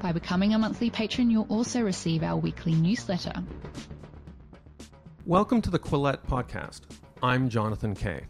By 0.00 0.12
becoming 0.12 0.54
a 0.54 0.58
monthly 0.58 0.88
patron, 0.88 1.30
you'll 1.30 1.46
also 1.50 1.82
receive 1.82 2.22
our 2.22 2.38
weekly 2.38 2.72
newsletter. 2.72 3.34
Welcome 5.26 5.60
to 5.60 5.70
the 5.70 5.78
Quillette 5.78 6.26
Podcast. 6.26 6.80
I'm 7.22 7.50
Jonathan 7.50 7.94
Kay. 7.94 8.22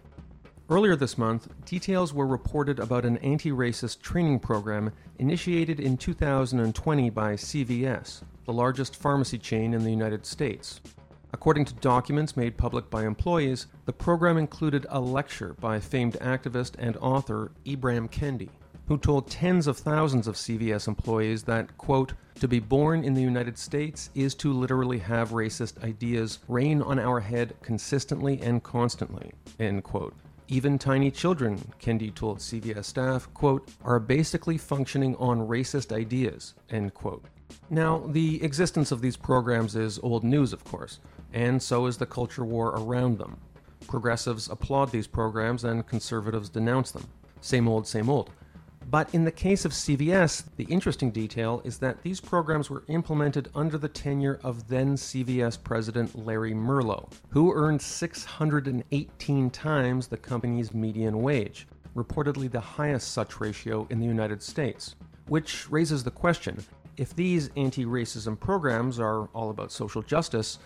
Earlier 0.68 0.96
this 0.96 1.16
month, 1.16 1.48
details 1.64 2.12
were 2.12 2.26
reported 2.26 2.80
about 2.80 3.04
an 3.04 3.18
anti 3.18 3.52
racist 3.52 4.00
training 4.00 4.40
program 4.40 4.90
initiated 5.20 5.78
in 5.78 5.96
2020 5.96 7.10
by 7.10 7.34
CVS, 7.34 8.22
the 8.46 8.52
largest 8.52 8.96
pharmacy 8.96 9.38
chain 9.38 9.72
in 9.72 9.84
the 9.84 9.90
United 9.90 10.26
States. 10.26 10.80
According 11.32 11.66
to 11.66 11.74
documents 11.74 12.36
made 12.36 12.56
public 12.56 12.90
by 12.90 13.06
employees, 13.06 13.68
the 13.84 13.92
program 13.92 14.38
included 14.38 14.86
a 14.88 14.98
lecture 14.98 15.54
by 15.60 15.78
famed 15.78 16.14
activist 16.14 16.72
and 16.80 16.96
author 16.96 17.52
Ibram 17.64 18.10
Kendi 18.10 18.48
who 18.90 18.98
told 18.98 19.30
tens 19.30 19.68
of 19.68 19.78
thousands 19.78 20.26
of 20.26 20.34
CVS 20.34 20.88
employees 20.88 21.44
that, 21.44 21.78
quote, 21.78 22.12
to 22.40 22.48
be 22.48 22.58
born 22.58 23.04
in 23.04 23.14
the 23.14 23.22
United 23.22 23.56
States 23.56 24.10
is 24.16 24.34
to 24.34 24.52
literally 24.52 24.98
have 24.98 25.30
racist 25.30 25.84
ideas 25.84 26.40
rain 26.48 26.82
on 26.82 26.98
our 26.98 27.20
head 27.20 27.54
consistently 27.62 28.40
and 28.42 28.64
constantly, 28.64 29.30
end 29.60 29.84
quote. 29.84 30.12
Even 30.48 30.76
tiny 30.76 31.08
children, 31.08 31.56
Kendi 31.80 32.12
told 32.12 32.38
CVS 32.38 32.84
staff, 32.84 33.32
quote, 33.32 33.68
are 33.84 34.00
basically 34.00 34.58
functioning 34.58 35.14
on 35.20 35.46
racist 35.46 35.92
ideas, 35.92 36.54
end 36.70 36.92
quote. 36.92 37.24
Now, 37.70 37.98
the 38.08 38.42
existence 38.42 38.90
of 38.90 39.02
these 39.02 39.16
programs 39.16 39.76
is 39.76 40.00
old 40.02 40.24
news, 40.24 40.52
of 40.52 40.64
course, 40.64 40.98
and 41.32 41.62
so 41.62 41.86
is 41.86 41.96
the 41.96 42.06
culture 42.06 42.44
war 42.44 42.70
around 42.70 43.18
them. 43.18 43.36
Progressives 43.86 44.50
applaud 44.50 44.90
these 44.90 45.06
programs 45.06 45.62
and 45.62 45.86
conservatives 45.86 46.48
denounce 46.48 46.90
them. 46.90 47.06
Same 47.40 47.68
old, 47.68 47.86
same 47.86 48.10
old. 48.10 48.30
But 48.88 49.14
in 49.14 49.24
the 49.24 49.30
case 49.30 49.64
of 49.64 49.72
CVS, 49.72 50.44
the 50.56 50.64
interesting 50.64 51.10
detail 51.10 51.62
is 51.64 51.78
that 51.78 52.02
these 52.02 52.20
programs 52.20 52.70
were 52.70 52.82
implemented 52.88 53.48
under 53.54 53.78
the 53.78 53.88
tenure 53.88 54.40
of 54.42 54.68
then 54.68 54.96
CVS 54.96 55.62
president 55.62 56.26
Larry 56.26 56.54
Merlo, 56.54 57.10
who 57.28 57.52
earned 57.52 57.82
618 57.82 59.50
times 59.50 60.06
the 60.08 60.16
company's 60.16 60.74
median 60.74 61.22
wage, 61.22 61.68
reportedly 61.94 62.50
the 62.50 62.60
highest 62.60 63.12
such 63.12 63.40
ratio 63.40 63.86
in 63.90 64.00
the 64.00 64.06
United 64.06 64.42
States. 64.42 64.96
Which 65.28 65.70
raises 65.70 66.02
the 66.02 66.10
question 66.10 66.64
if 66.96 67.14
these 67.14 67.50
anti 67.56 67.84
racism 67.84 68.38
programs 68.38 68.98
are 68.98 69.26
all 69.28 69.50
about 69.50 69.72
social 69.72 70.02
justice, 70.02 70.58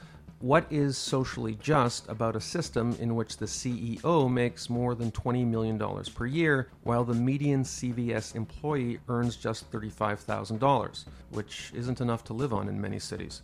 what 0.45 0.70
is 0.70 0.98
socially 0.98 1.55
just 1.55 2.06
about 2.11 2.37
a 2.37 2.41
system 2.41 2.95
in 3.00 3.14
which 3.14 3.39
the 3.39 3.47
CEO 3.47 4.31
makes 4.31 4.69
more 4.69 4.95
than 4.95 5.11
$20 5.11 5.47
million 5.47 5.78
per 6.14 6.27
year, 6.27 6.69
while 6.83 7.03
the 7.03 7.14
median 7.14 7.64
CVS 7.64 8.34
employee 8.34 8.98
earns 9.09 9.37
just 9.37 9.72
$35,000, 9.72 11.05
which 11.31 11.72
isn't 11.75 12.03
enough 12.03 12.25
to 12.25 12.34
live 12.34 12.53
on 12.53 12.69
in 12.69 12.78
many 12.78 12.98
cities? 12.98 13.41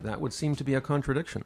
That 0.00 0.18
would 0.18 0.32
seem 0.32 0.56
to 0.56 0.64
be 0.64 0.76
a 0.76 0.80
contradiction. 0.80 1.42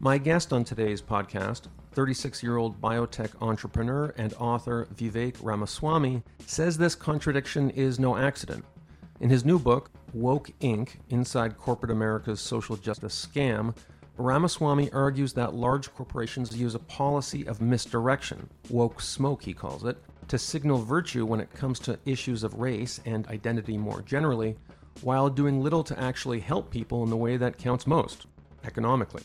My 0.00 0.18
guest 0.18 0.52
on 0.52 0.64
today's 0.64 1.00
podcast, 1.00 1.68
36 1.92 2.42
year 2.42 2.56
old 2.56 2.80
biotech 2.80 3.40
entrepreneur 3.40 4.12
and 4.18 4.34
author 4.40 4.88
Vivek 4.96 5.36
Ramaswamy, 5.40 6.24
says 6.44 6.76
this 6.76 6.96
contradiction 6.96 7.70
is 7.70 8.00
no 8.00 8.16
accident. 8.16 8.64
In 9.20 9.30
his 9.30 9.44
new 9.44 9.60
book, 9.60 9.92
Woke 10.12 10.50
Inc. 10.60 10.96
Inside 11.10 11.56
Corporate 11.56 11.92
America's 11.92 12.40
Social 12.40 12.76
Justice 12.76 13.28
Scam, 13.32 13.74
Ramaswamy 14.18 14.90
argues 14.90 15.32
that 15.34 15.54
large 15.54 15.94
corporations 15.94 16.56
use 16.56 16.74
a 16.74 16.80
policy 16.80 17.46
of 17.46 17.60
misdirection, 17.60 18.48
woke 18.68 19.00
smoke 19.00 19.44
he 19.44 19.54
calls 19.54 19.84
it, 19.84 19.96
to 20.26 20.36
signal 20.38 20.78
virtue 20.78 21.24
when 21.24 21.38
it 21.40 21.54
comes 21.54 21.78
to 21.80 21.98
issues 22.04 22.42
of 22.42 22.54
race 22.54 23.00
and 23.06 23.28
identity 23.28 23.78
more 23.78 24.02
generally, 24.02 24.56
while 25.02 25.30
doing 25.30 25.62
little 25.62 25.84
to 25.84 25.98
actually 26.00 26.40
help 26.40 26.68
people 26.68 27.04
in 27.04 27.10
the 27.10 27.16
way 27.16 27.36
that 27.36 27.58
counts 27.58 27.86
most, 27.86 28.26
economically. 28.64 29.22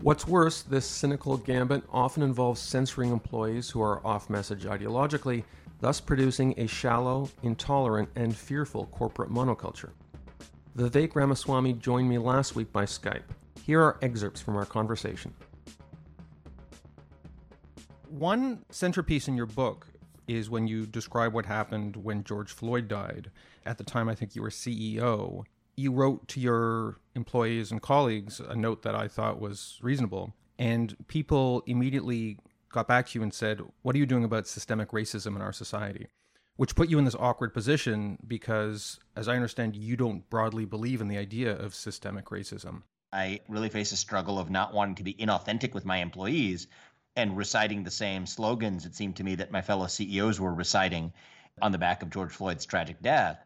What's 0.00 0.26
worse, 0.26 0.62
this 0.62 0.86
cynical 0.86 1.36
gambit 1.36 1.82
often 1.92 2.22
involves 2.22 2.60
censoring 2.60 3.10
employees 3.10 3.70
who 3.70 3.82
are 3.82 4.06
off 4.06 4.30
message 4.30 4.64
ideologically, 4.64 5.42
thus 5.80 6.00
producing 6.00 6.54
a 6.58 6.68
shallow, 6.68 7.28
intolerant, 7.42 8.08
and 8.14 8.36
fearful 8.36 8.86
corporate 8.86 9.30
monoculture. 9.30 9.90
Vivek 10.76 11.16
Ramaswamy 11.16 11.74
joined 11.74 12.08
me 12.08 12.18
last 12.18 12.54
week 12.54 12.72
by 12.72 12.84
Skype. 12.84 13.22
Here 13.62 13.80
are 13.80 13.96
excerpts 14.02 14.40
from 14.40 14.56
our 14.56 14.64
conversation. 14.64 15.32
One 18.08 18.64
centerpiece 18.70 19.28
in 19.28 19.36
your 19.36 19.46
book 19.46 19.86
is 20.26 20.50
when 20.50 20.66
you 20.66 20.84
describe 20.84 21.32
what 21.32 21.46
happened 21.46 21.94
when 21.94 22.24
George 22.24 22.50
Floyd 22.50 22.88
died. 22.88 23.30
At 23.64 23.78
the 23.78 23.84
time, 23.84 24.08
I 24.08 24.16
think 24.16 24.34
you 24.34 24.42
were 24.42 24.50
CEO. 24.50 25.44
You 25.76 25.92
wrote 25.92 26.26
to 26.28 26.40
your 26.40 26.96
employees 27.14 27.70
and 27.70 27.80
colleagues 27.80 28.40
a 28.40 28.56
note 28.56 28.82
that 28.82 28.96
I 28.96 29.06
thought 29.06 29.40
was 29.40 29.78
reasonable. 29.80 30.34
And 30.58 30.96
people 31.06 31.62
immediately 31.66 32.38
got 32.68 32.88
back 32.88 33.06
to 33.08 33.18
you 33.18 33.22
and 33.22 33.32
said, 33.32 33.60
What 33.82 33.94
are 33.94 33.98
you 33.98 34.06
doing 34.06 34.24
about 34.24 34.48
systemic 34.48 34.90
racism 34.90 35.36
in 35.36 35.42
our 35.42 35.52
society? 35.52 36.08
Which 36.56 36.74
put 36.74 36.90
you 36.90 36.98
in 36.98 37.04
this 37.04 37.16
awkward 37.18 37.54
position 37.54 38.18
because, 38.26 38.98
as 39.16 39.28
I 39.28 39.36
understand, 39.36 39.76
you 39.76 39.96
don't 39.96 40.28
broadly 40.28 40.64
believe 40.64 41.00
in 41.00 41.08
the 41.08 41.16
idea 41.16 41.56
of 41.56 41.74
systemic 41.74 42.26
racism. 42.26 42.82
I 43.12 43.40
really 43.48 43.68
face 43.68 43.92
a 43.92 43.96
struggle 43.96 44.38
of 44.38 44.50
not 44.50 44.72
wanting 44.72 44.94
to 44.96 45.04
be 45.04 45.14
inauthentic 45.14 45.74
with 45.74 45.84
my 45.84 45.98
employees 45.98 46.66
and 47.14 47.36
reciting 47.36 47.82
the 47.82 47.90
same 47.90 48.26
slogans 48.26 48.86
it 48.86 48.94
seemed 48.94 49.16
to 49.16 49.24
me 49.24 49.34
that 49.36 49.50
my 49.50 49.60
fellow 49.60 49.86
CEOs 49.86 50.40
were 50.40 50.54
reciting 50.54 51.12
on 51.60 51.72
the 51.72 51.78
back 51.78 52.02
of 52.02 52.10
George 52.10 52.32
Floyd's 52.32 52.64
tragic 52.64 53.02
death. 53.02 53.38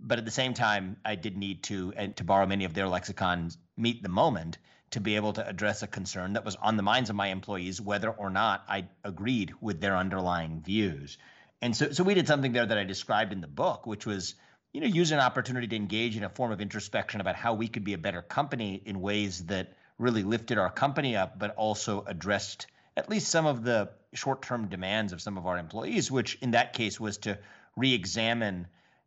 But 0.00 0.18
at 0.18 0.24
the 0.24 0.30
same 0.32 0.54
time, 0.54 0.96
I 1.04 1.14
did 1.14 1.36
need 1.36 1.62
to, 1.64 1.92
and 1.96 2.16
to 2.16 2.24
borrow 2.24 2.46
many 2.46 2.64
of 2.64 2.74
their 2.74 2.88
lexicons, 2.88 3.56
meet 3.76 4.02
the 4.02 4.08
moment 4.08 4.58
to 4.90 5.00
be 5.00 5.16
able 5.16 5.32
to 5.34 5.46
address 5.46 5.82
a 5.82 5.86
concern 5.86 6.32
that 6.32 6.44
was 6.44 6.56
on 6.56 6.76
the 6.76 6.82
minds 6.82 7.10
of 7.10 7.16
my 7.16 7.28
employees, 7.28 7.80
whether 7.80 8.10
or 8.10 8.30
not 8.30 8.64
I 8.68 8.88
agreed 9.04 9.54
with 9.60 9.80
their 9.80 9.96
underlying 9.96 10.60
views. 10.62 11.18
And 11.62 11.76
so, 11.76 11.92
so 11.92 12.02
we 12.02 12.14
did 12.14 12.26
something 12.26 12.52
there 12.52 12.66
that 12.66 12.78
I 12.78 12.84
described 12.84 13.32
in 13.32 13.40
the 13.40 13.46
book, 13.46 13.86
which 13.86 14.06
was 14.06 14.34
you 14.74 14.80
know, 14.80 14.88
use 14.88 15.12
an 15.12 15.20
opportunity 15.20 15.68
to 15.68 15.76
engage 15.76 16.16
in 16.16 16.24
a 16.24 16.28
form 16.28 16.50
of 16.50 16.60
introspection 16.60 17.20
about 17.20 17.36
how 17.36 17.54
we 17.54 17.68
could 17.68 17.84
be 17.84 17.94
a 17.94 17.98
better 17.98 18.20
company 18.20 18.82
in 18.84 19.00
ways 19.00 19.46
that 19.46 19.72
really 19.98 20.24
lifted 20.24 20.58
our 20.58 20.68
company 20.68 21.16
up, 21.16 21.38
but 21.38 21.54
also 21.54 22.04
addressed 22.06 22.66
at 22.96 23.08
least 23.08 23.28
some 23.28 23.46
of 23.46 23.62
the 23.62 23.88
short-term 24.14 24.66
demands 24.66 25.12
of 25.12 25.22
some 25.22 25.38
of 25.38 25.46
our 25.46 25.58
employees, 25.58 26.10
which 26.10 26.36
in 26.42 26.50
that 26.50 26.72
case 26.72 26.98
was 26.98 27.18
to 27.18 27.38
re-examine 27.76 28.66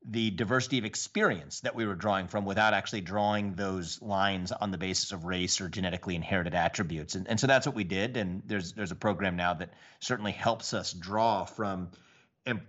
the 0.10 0.32
diversity 0.32 0.78
of 0.78 0.86
experience 0.86 1.60
that 1.62 1.76
we 1.76 1.86
were 1.86 1.96
drawing 1.96 2.30
from 2.30 2.46
without 2.46 2.74
actually 2.74 3.02
drawing 3.02 3.56
those 3.56 4.02
lines 4.02 4.54
on 4.54 4.72
the 4.72 4.78
basis 4.78 5.12
of 5.12 5.26
race 5.26 5.60
or 5.60 5.68
genetically 5.68 6.16
inherited 6.16 6.56
attributes. 6.56 7.16
And, 7.16 7.28
and 7.28 7.38
so 7.38 7.48
that's 7.48 7.66
what 7.66 7.76
we 7.76 7.84
did. 7.84 8.16
And 8.16 8.42
there's 8.46 8.72
there's 8.72 8.92
a 8.92 8.96
program 8.96 9.36
now 9.36 9.56
that 9.56 9.74
certainly 10.00 10.32
helps 10.32 10.74
us 10.74 10.94
draw 10.94 11.44
from 11.44 11.90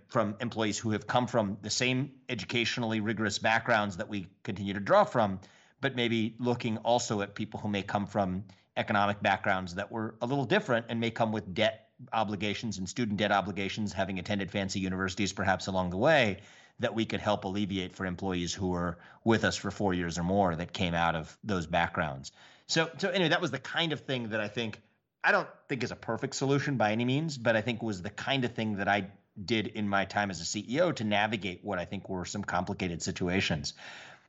from 0.07 0.35
employees 0.39 0.77
who 0.77 0.91
have 0.91 1.07
come 1.07 1.27
from 1.27 1.57
the 1.61 1.69
same 1.69 2.11
educationally 2.27 2.99
rigorous 2.99 3.39
backgrounds 3.39 3.97
that 3.97 4.09
we 4.09 4.27
continue 4.43 4.73
to 4.73 4.79
draw 4.79 5.03
from, 5.03 5.39
but 5.81 5.95
maybe 5.95 6.35
looking 6.39 6.77
also 6.77 7.21
at 7.21 7.35
people 7.35 7.59
who 7.59 7.69
may 7.69 7.81
come 7.81 8.05
from 8.05 8.43
economic 8.77 9.21
backgrounds 9.21 9.75
that 9.75 9.91
were 9.91 10.15
a 10.21 10.25
little 10.25 10.45
different 10.45 10.85
and 10.89 10.99
may 10.99 11.11
come 11.11 11.31
with 11.31 11.53
debt 11.53 11.89
obligations 12.13 12.77
and 12.77 12.87
student 12.87 13.17
debt 13.17 13.31
obligations, 13.31 13.91
having 13.91 14.19
attended 14.19 14.49
fancy 14.49 14.79
universities 14.79 15.33
perhaps 15.33 15.67
along 15.67 15.89
the 15.89 15.97
way, 15.97 16.39
that 16.79 16.95
we 16.95 17.05
could 17.05 17.19
help 17.19 17.43
alleviate 17.43 17.93
for 17.93 18.05
employees 18.05 18.53
who 18.53 18.69
were 18.69 18.97
with 19.23 19.43
us 19.43 19.57
for 19.57 19.69
four 19.69 19.93
years 19.93 20.17
or 20.17 20.23
more 20.23 20.55
that 20.55 20.71
came 20.71 20.93
out 20.93 21.15
of 21.15 21.37
those 21.43 21.67
backgrounds. 21.67 22.31
So, 22.67 22.89
so 22.97 23.09
anyway, 23.09 23.29
that 23.29 23.41
was 23.41 23.51
the 23.51 23.59
kind 23.59 23.91
of 23.91 24.01
thing 24.01 24.29
that 24.29 24.39
I 24.39 24.47
think 24.47 24.81
I 25.23 25.33
don't 25.33 25.47
think 25.67 25.83
is 25.83 25.91
a 25.91 25.97
perfect 25.97 26.35
solution 26.35 26.77
by 26.77 26.93
any 26.93 27.03
means, 27.03 27.37
but 27.37 27.55
I 27.57 27.61
think 27.61 27.83
was 27.83 28.01
the 28.01 28.09
kind 28.09 28.45
of 28.45 28.53
thing 28.53 28.77
that 28.77 28.87
I 28.87 29.09
did 29.45 29.67
in 29.67 29.87
my 29.87 30.05
time 30.05 30.29
as 30.29 30.41
a 30.41 30.43
CEO 30.43 30.95
to 30.95 31.03
navigate 31.03 31.63
what 31.63 31.79
I 31.79 31.85
think 31.85 32.09
were 32.09 32.25
some 32.25 32.43
complicated 32.43 33.01
situations. 33.01 33.73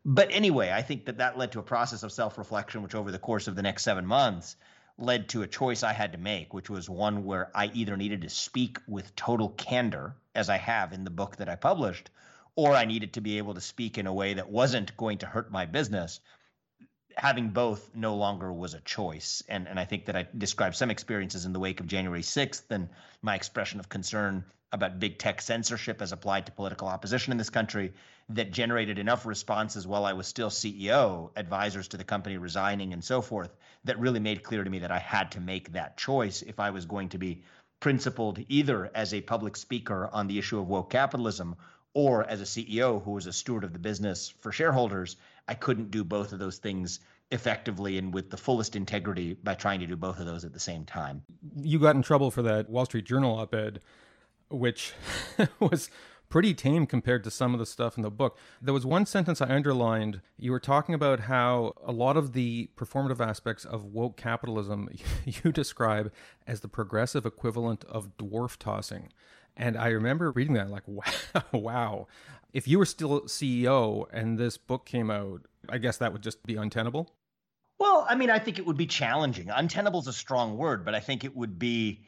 But 0.05 0.29
anyway, 0.31 0.71
I 0.71 0.83
think 0.83 1.07
that 1.07 1.19
that 1.19 1.37
led 1.37 1.53
to 1.53 1.59
a 1.59 1.65
process 1.65 2.03
of 2.03 2.13
self 2.13 2.39
reflection, 2.39 2.83
which 2.83 2.95
over 2.95 3.11
the 3.11 3.19
course 3.19 3.49
of 3.49 3.57
the 3.57 3.63
next 3.63 3.83
seven 3.83 4.07
months 4.07 4.57
led 4.97 5.29
to 5.31 5.43
a 5.43 5.47
choice 5.47 5.83
I 5.83 5.93
had 5.93 6.13
to 6.13 6.19
make, 6.19 6.53
which 6.55 6.71
was 6.71 6.89
one 6.89 7.25
where 7.25 7.51
I 7.55 7.71
either 7.75 7.97
needed 7.97 8.23
to 8.23 8.31
speak 8.31 8.79
with 8.87 9.17
total 9.17 9.49
candor, 9.51 10.15
as 10.35 10.49
I 10.49 10.59
have 10.59 10.93
in 10.93 11.05
the 11.05 11.11
book 11.11 11.37
that 11.37 11.49
I 11.49 11.57
published, 11.57 12.11
or 12.55 12.73
I 12.75 12.85
needed 12.85 13.15
to 13.15 13.21
be 13.21 13.39
able 13.39 13.55
to 13.55 13.61
speak 13.61 13.99
in 13.99 14.07
a 14.07 14.13
way 14.13 14.35
that 14.35 14.51
wasn't 14.51 14.97
going 14.97 15.19
to 15.19 15.27
hurt 15.27 15.51
my 15.51 15.67
business, 15.67 16.21
having 17.17 17.51
both 17.51 17.95
no 17.95 18.15
longer 18.15 18.53
was 18.53 18.75
a 18.75 18.81
choice. 18.81 19.43
And, 19.49 19.67
and 19.69 19.79
I 19.81 19.85
think 19.85 20.07
that 20.07 20.17
I 20.17 20.27
described 20.37 20.77
some 20.77 20.91
experiences 20.91 21.45
in 21.45 21.53
the 21.53 21.61
wake 21.61 21.81
of 21.81 21.87
January 21.87 22.23
6th 22.23 22.71
and 22.71 22.89
my 23.23 23.35
expression 23.35 23.81
of 23.81 23.89
concern 23.89 24.45
about 24.73 25.01
big 25.01 25.19
tech 25.19 25.41
censorship 25.41 26.01
as 26.01 26.13
applied 26.13 26.47
to 26.47 26.53
political 26.53 26.89
opposition 26.89 27.33
in 27.33 27.39
this 27.39 27.51
country 27.51 27.93
that 28.29 28.53
generated 28.53 28.99
enough 28.99 29.27
responses 29.27 29.87
while 29.87 30.05
I 30.05 30.13
was 30.13 30.27
still 30.27 30.51
CEO, 30.51 31.31
advisors 31.37 31.89
to 31.89 31.97
the 31.97 32.05
company 32.05 32.37
resigning 32.37 32.93
and 32.93 33.03
so 33.03 33.21
forth, 33.21 33.57
that 33.85 33.99
really 33.99 34.21
made 34.21 34.43
clear 34.43 34.63
to 34.63 34.71
me 34.71 34.81
that 34.81 34.93
I 34.93 34.99
had 34.99 35.33
to 35.33 35.41
make 35.41 35.73
that 35.73 35.97
choice 35.97 36.43
if 36.43 36.61
I 36.61 36.71
was 36.71 36.87
going 36.87 37.09
to 37.11 37.19
be 37.19 37.43
principled 37.81 38.45
either 38.49 38.91
as 38.95 39.13
a 39.13 39.21
public 39.21 39.57
speaker 39.57 40.09
on 40.13 40.29
the 40.29 40.39
issue 40.39 40.61
of 40.61 40.69
woke 40.69 40.91
capitalism 40.91 41.57
or 41.93 42.25
as 42.25 42.41
a 42.41 42.45
CEO 42.45 43.03
who 43.03 43.13
was 43.13 43.27
a 43.27 43.33
steward 43.33 43.65
of 43.65 43.73
the 43.73 43.79
business 43.79 44.33
for 44.41 44.53
shareholders. 44.53 45.17
I 45.49 45.55
couldn't 45.55 45.91
do 45.91 46.05
both 46.05 46.33
of 46.33 46.39
those 46.39 46.59
things 46.59 47.01
effectively 47.33 47.99
and 47.99 48.13
with 48.13 48.31
the 48.31 48.37
fullest 48.37 48.77
integrity 48.77 49.35
by 49.35 49.55
trying 49.55 49.81
to 49.81 49.87
do 49.87 49.97
both 49.97 50.21
of 50.21 50.27
those 50.27 50.45
at 50.45 50.53
the 50.53 50.61
same 50.61 50.85
time. 50.85 51.23
You 51.57 51.79
got 51.79 51.97
in 51.97 52.03
trouble 52.03 52.31
for 52.31 52.43
that 52.43 52.69
Wall 52.69 52.85
Street 52.85 53.07
Journal 53.07 53.39
op 53.39 53.55
ed, 53.55 53.81
which 54.51 54.93
was 55.61 55.91
pretty 56.31 56.55
tame 56.55 56.87
compared 56.87 57.25
to 57.25 57.31
some 57.31 57.53
of 57.53 57.59
the 57.59 57.67
stuff 57.67 57.97
in 57.97 58.03
the 58.03 58.11
book. 58.11 58.39
There 58.63 58.73
was 58.73 58.87
one 58.87 59.05
sentence 59.05 59.43
I 59.43 59.49
underlined. 59.49 60.21
You 60.39 60.53
were 60.53 60.61
talking 60.61 60.95
about 60.95 61.21
how 61.21 61.75
a 61.85 61.93
lot 61.93 62.17
of 62.17 62.33
the 62.33 62.71
performative 62.77 63.21
aspects 63.21 63.65
of 63.65 63.85
woke 63.85 64.17
capitalism 64.17 64.89
you 65.25 65.53
describe 65.53 66.13
as 66.47 66.61
the 66.61 66.69
progressive 66.69 67.27
equivalent 67.27 67.85
of 67.85 68.17
dwarf 68.17 68.57
tossing. 68.57 69.13
And 69.57 69.77
I 69.77 69.89
remember 69.89 70.31
reading 70.31 70.55
that 70.55 70.71
like, 70.71 70.85
wow, 70.87 71.03
wow. 71.53 72.07
If 72.53 72.67
you 72.67 72.79
were 72.79 72.87
still 72.87 73.23
CEO 73.23 74.07
and 74.13 74.39
this 74.39 74.57
book 74.57 74.87
came 74.87 75.11
out, 75.11 75.43
I 75.69 75.79
guess 75.79 75.99
that 75.99 76.13
would 76.13 76.23
just 76.23 76.43
be 76.45 76.57
untenable. 76.57 77.11
Well, 77.79 78.07
I 78.09 78.15
mean, 78.15 78.31
I 78.31 78.39
think 78.39 78.59
it 78.59 78.67
would 78.67 78.77
be 78.77 78.87
challenging. 78.87 79.51
Untenable 79.51 80.01
is 80.01 80.07
a 80.07 80.13
strong 80.13 80.57
word, 80.57 80.85
but 80.85 80.95
I 80.95 81.01
think 81.01 81.25
it 81.25 81.35
would 81.35 81.59
be 81.59 82.03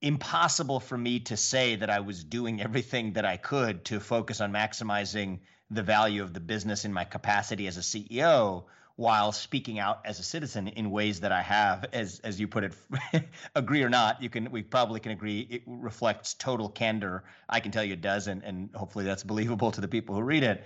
impossible 0.00 0.80
for 0.80 0.96
me 0.96 1.20
to 1.20 1.36
say 1.36 1.76
that 1.76 1.90
I 1.90 2.00
was 2.00 2.22
doing 2.22 2.60
everything 2.60 3.14
that 3.14 3.24
I 3.24 3.36
could 3.36 3.84
to 3.86 4.00
focus 4.00 4.40
on 4.40 4.52
maximizing 4.52 5.40
the 5.70 5.82
value 5.82 6.22
of 6.22 6.32
the 6.32 6.40
business 6.40 6.84
in 6.84 6.92
my 6.92 7.04
capacity 7.04 7.66
as 7.66 7.76
a 7.76 7.80
CEO 7.80 8.64
while 8.98 9.30
speaking 9.30 9.78
out 9.78 10.00
as 10.04 10.18
a 10.18 10.24
citizen 10.24 10.66
in 10.66 10.90
ways 10.90 11.20
that 11.20 11.30
I 11.30 11.40
have, 11.40 11.84
as 11.92 12.18
as 12.24 12.40
you 12.40 12.48
put 12.48 12.64
it, 12.64 12.74
agree 13.54 13.84
or 13.84 13.88
not, 13.88 14.20
you 14.20 14.28
can 14.28 14.50
we 14.50 14.60
probably 14.60 14.98
can 14.98 15.12
agree 15.12 15.46
it 15.48 15.62
reflects 15.66 16.34
total 16.34 16.68
candor. 16.68 17.22
I 17.48 17.60
can 17.60 17.70
tell 17.70 17.84
you 17.84 17.92
it 17.92 18.00
does, 18.00 18.26
and 18.26 18.42
and 18.42 18.70
hopefully 18.74 19.04
that's 19.04 19.22
believable 19.22 19.70
to 19.70 19.80
the 19.80 19.86
people 19.86 20.16
who 20.16 20.22
read 20.22 20.42
it. 20.42 20.64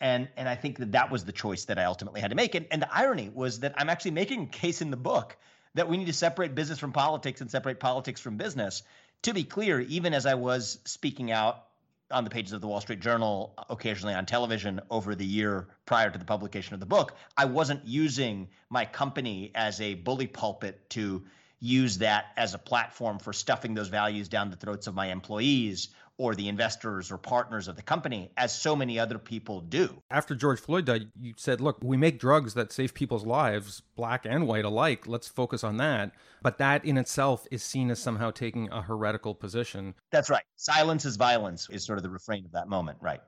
And 0.00 0.26
and 0.38 0.48
I 0.48 0.54
think 0.54 0.78
that 0.78 0.92
that 0.92 1.10
was 1.10 1.26
the 1.26 1.32
choice 1.32 1.66
that 1.66 1.78
I 1.78 1.84
ultimately 1.84 2.22
had 2.22 2.30
to 2.30 2.34
make. 2.34 2.54
And 2.54 2.66
and 2.70 2.80
the 2.80 2.88
irony 2.96 3.30
was 3.34 3.60
that 3.60 3.74
I'm 3.76 3.90
actually 3.90 4.12
making 4.12 4.44
a 4.44 4.46
case 4.46 4.80
in 4.80 4.90
the 4.90 4.96
book 4.96 5.36
that 5.76 5.88
we 5.88 5.96
need 5.98 6.06
to 6.06 6.12
separate 6.12 6.54
business 6.54 6.78
from 6.78 6.92
politics 6.92 7.40
and 7.40 7.50
separate 7.50 7.78
politics 7.78 8.20
from 8.20 8.36
business. 8.36 8.82
To 9.22 9.32
be 9.32 9.44
clear, 9.44 9.80
even 9.80 10.14
as 10.14 10.26
I 10.26 10.34
was 10.34 10.78
speaking 10.84 11.30
out 11.30 11.64
on 12.10 12.24
the 12.24 12.30
pages 12.30 12.52
of 12.52 12.60
the 12.60 12.66
Wall 12.66 12.80
Street 12.80 13.00
Journal, 13.00 13.54
occasionally 13.68 14.14
on 14.14 14.26
television 14.26 14.80
over 14.90 15.14
the 15.14 15.24
year 15.24 15.68
prior 15.84 16.10
to 16.10 16.18
the 16.18 16.24
publication 16.24 16.74
of 16.74 16.80
the 16.80 16.86
book, 16.86 17.16
I 17.36 17.44
wasn't 17.44 17.86
using 17.86 18.48
my 18.70 18.84
company 18.84 19.52
as 19.54 19.80
a 19.80 19.94
bully 19.94 20.26
pulpit 20.26 20.90
to 20.90 21.24
use 21.60 21.98
that 21.98 22.26
as 22.36 22.54
a 22.54 22.58
platform 22.58 23.18
for 23.18 23.32
stuffing 23.32 23.74
those 23.74 23.88
values 23.88 24.28
down 24.28 24.50
the 24.50 24.56
throats 24.56 24.86
of 24.86 24.94
my 24.94 25.06
employees 25.06 25.88
or 26.18 26.34
the 26.34 26.48
investors 26.48 27.10
or 27.10 27.18
partners 27.18 27.68
of 27.68 27.76
the 27.76 27.82
company, 27.82 28.30
as 28.36 28.54
so 28.54 28.74
many 28.74 28.98
other 28.98 29.18
people 29.18 29.60
do. 29.60 30.02
After 30.10 30.34
George 30.34 30.60
Floyd 30.60 30.86
died, 30.86 31.10
you 31.20 31.34
said, 31.36 31.60
look, 31.60 31.78
we 31.82 31.96
make 31.96 32.18
drugs 32.18 32.54
that 32.54 32.72
save 32.72 32.94
people's 32.94 33.26
lives, 33.26 33.82
black 33.96 34.24
and 34.24 34.46
white 34.46 34.64
alike. 34.64 35.06
Let's 35.06 35.28
focus 35.28 35.62
on 35.62 35.76
that. 35.76 36.12
But 36.42 36.58
that 36.58 36.84
in 36.84 36.96
itself 36.96 37.46
is 37.50 37.62
seen 37.62 37.90
as 37.90 37.98
somehow 37.98 38.30
taking 38.30 38.70
a 38.70 38.82
heretical 38.82 39.34
position. 39.34 39.94
That's 40.10 40.30
right. 40.30 40.44
Silence 40.56 41.04
is 41.04 41.16
violence 41.16 41.68
is 41.70 41.84
sort 41.84 41.98
of 41.98 42.02
the 42.02 42.10
refrain 42.10 42.44
of 42.44 42.52
that 42.52 42.68
moment, 42.68 42.98
right? 43.00 43.20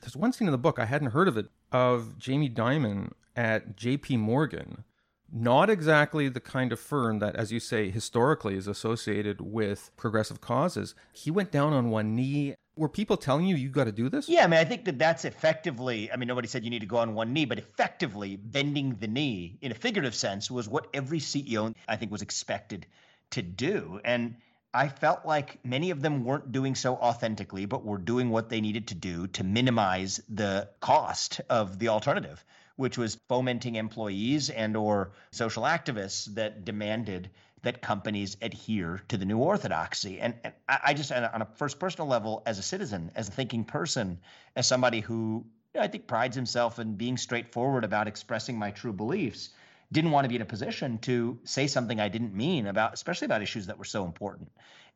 There's 0.00 0.16
one 0.16 0.32
scene 0.32 0.48
in 0.48 0.52
the 0.52 0.58
book, 0.58 0.78
I 0.78 0.84
hadn't 0.84 1.10
heard 1.10 1.28
of 1.28 1.36
it, 1.36 1.46
of 1.70 2.18
Jamie 2.18 2.50
Dimon 2.50 3.12
at 3.36 3.76
JP 3.76 4.18
Morgan 4.18 4.84
not 5.32 5.70
exactly 5.70 6.28
the 6.28 6.40
kind 6.40 6.72
of 6.72 6.78
firm 6.78 7.18
that, 7.20 7.34
as 7.36 7.50
you 7.50 7.58
say, 7.58 7.90
historically 7.90 8.54
is 8.54 8.66
associated 8.66 9.40
with 9.40 9.90
progressive 9.96 10.40
causes. 10.40 10.94
He 11.12 11.30
went 11.30 11.50
down 11.50 11.72
on 11.72 11.90
one 11.90 12.14
knee. 12.14 12.54
Were 12.76 12.88
people 12.88 13.16
telling 13.16 13.46
you 13.46 13.56
you 13.56 13.70
got 13.70 13.84
to 13.84 13.92
do 13.92 14.08
this? 14.08 14.28
Yeah, 14.28 14.44
I 14.44 14.46
mean, 14.46 14.60
I 14.60 14.64
think 14.64 14.84
that 14.84 14.98
that's 14.98 15.24
effectively. 15.24 16.12
I 16.12 16.16
mean, 16.16 16.28
nobody 16.28 16.48
said 16.48 16.64
you 16.64 16.70
need 16.70 16.80
to 16.80 16.86
go 16.86 16.98
on 16.98 17.14
one 17.14 17.32
knee, 17.32 17.46
but 17.46 17.58
effectively 17.58 18.36
bending 18.36 18.96
the 18.96 19.08
knee 19.08 19.58
in 19.62 19.72
a 19.72 19.74
figurative 19.74 20.14
sense 20.14 20.50
was 20.50 20.68
what 20.68 20.86
every 20.92 21.18
CEO 21.18 21.74
I 21.88 21.96
think 21.96 22.12
was 22.12 22.22
expected 22.22 22.86
to 23.30 23.42
do. 23.42 24.00
And 24.04 24.36
I 24.74 24.88
felt 24.88 25.24
like 25.26 25.64
many 25.64 25.90
of 25.90 26.00
them 26.00 26.24
weren't 26.24 26.52
doing 26.52 26.74
so 26.74 26.94
authentically, 26.96 27.66
but 27.66 27.84
were 27.84 27.98
doing 27.98 28.30
what 28.30 28.48
they 28.48 28.60
needed 28.60 28.88
to 28.88 28.94
do 28.94 29.26
to 29.28 29.44
minimize 29.44 30.22
the 30.28 30.68
cost 30.80 31.40
of 31.48 31.78
the 31.78 31.88
alternative 31.88 32.44
which 32.76 32.98
was 32.98 33.18
fomenting 33.28 33.76
employees 33.76 34.50
and 34.50 34.76
or 34.76 35.12
social 35.30 35.64
activists 35.64 36.26
that 36.34 36.64
demanded 36.64 37.30
that 37.62 37.80
companies 37.80 38.36
adhere 38.42 39.00
to 39.08 39.16
the 39.16 39.24
new 39.24 39.38
orthodoxy. 39.38 40.20
And, 40.20 40.34
and 40.42 40.52
I 40.68 40.94
just, 40.94 41.12
on 41.12 41.42
a 41.42 41.48
first 41.56 41.78
personal 41.78 42.08
level, 42.08 42.42
as 42.44 42.58
a 42.58 42.62
citizen, 42.62 43.12
as 43.14 43.28
a 43.28 43.32
thinking 43.32 43.64
person, 43.64 44.18
as 44.56 44.66
somebody 44.66 45.00
who 45.00 45.44
I 45.78 45.86
think 45.86 46.06
prides 46.06 46.36
himself 46.36 46.78
in 46.78 46.96
being 46.96 47.16
straightforward 47.16 47.84
about 47.84 48.08
expressing 48.08 48.58
my 48.58 48.72
true 48.72 48.92
beliefs, 48.92 49.50
didn't 49.92 50.10
want 50.10 50.24
to 50.24 50.28
be 50.28 50.36
in 50.36 50.42
a 50.42 50.46
position 50.46 50.98
to 50.98 51.38
say 51.44 51.66
something 51.66 52.00
I 52.00 52.08
didn't 52.08 52.34
mean 52.34 52.66
about, 52.66 52.94
especially 52.94 53.26
about 53.26 53.42
issues 53.42 53.66
that 53.66 53.78
were 53.78 53.84
so 53.84 54.04
important. 54.04 54.50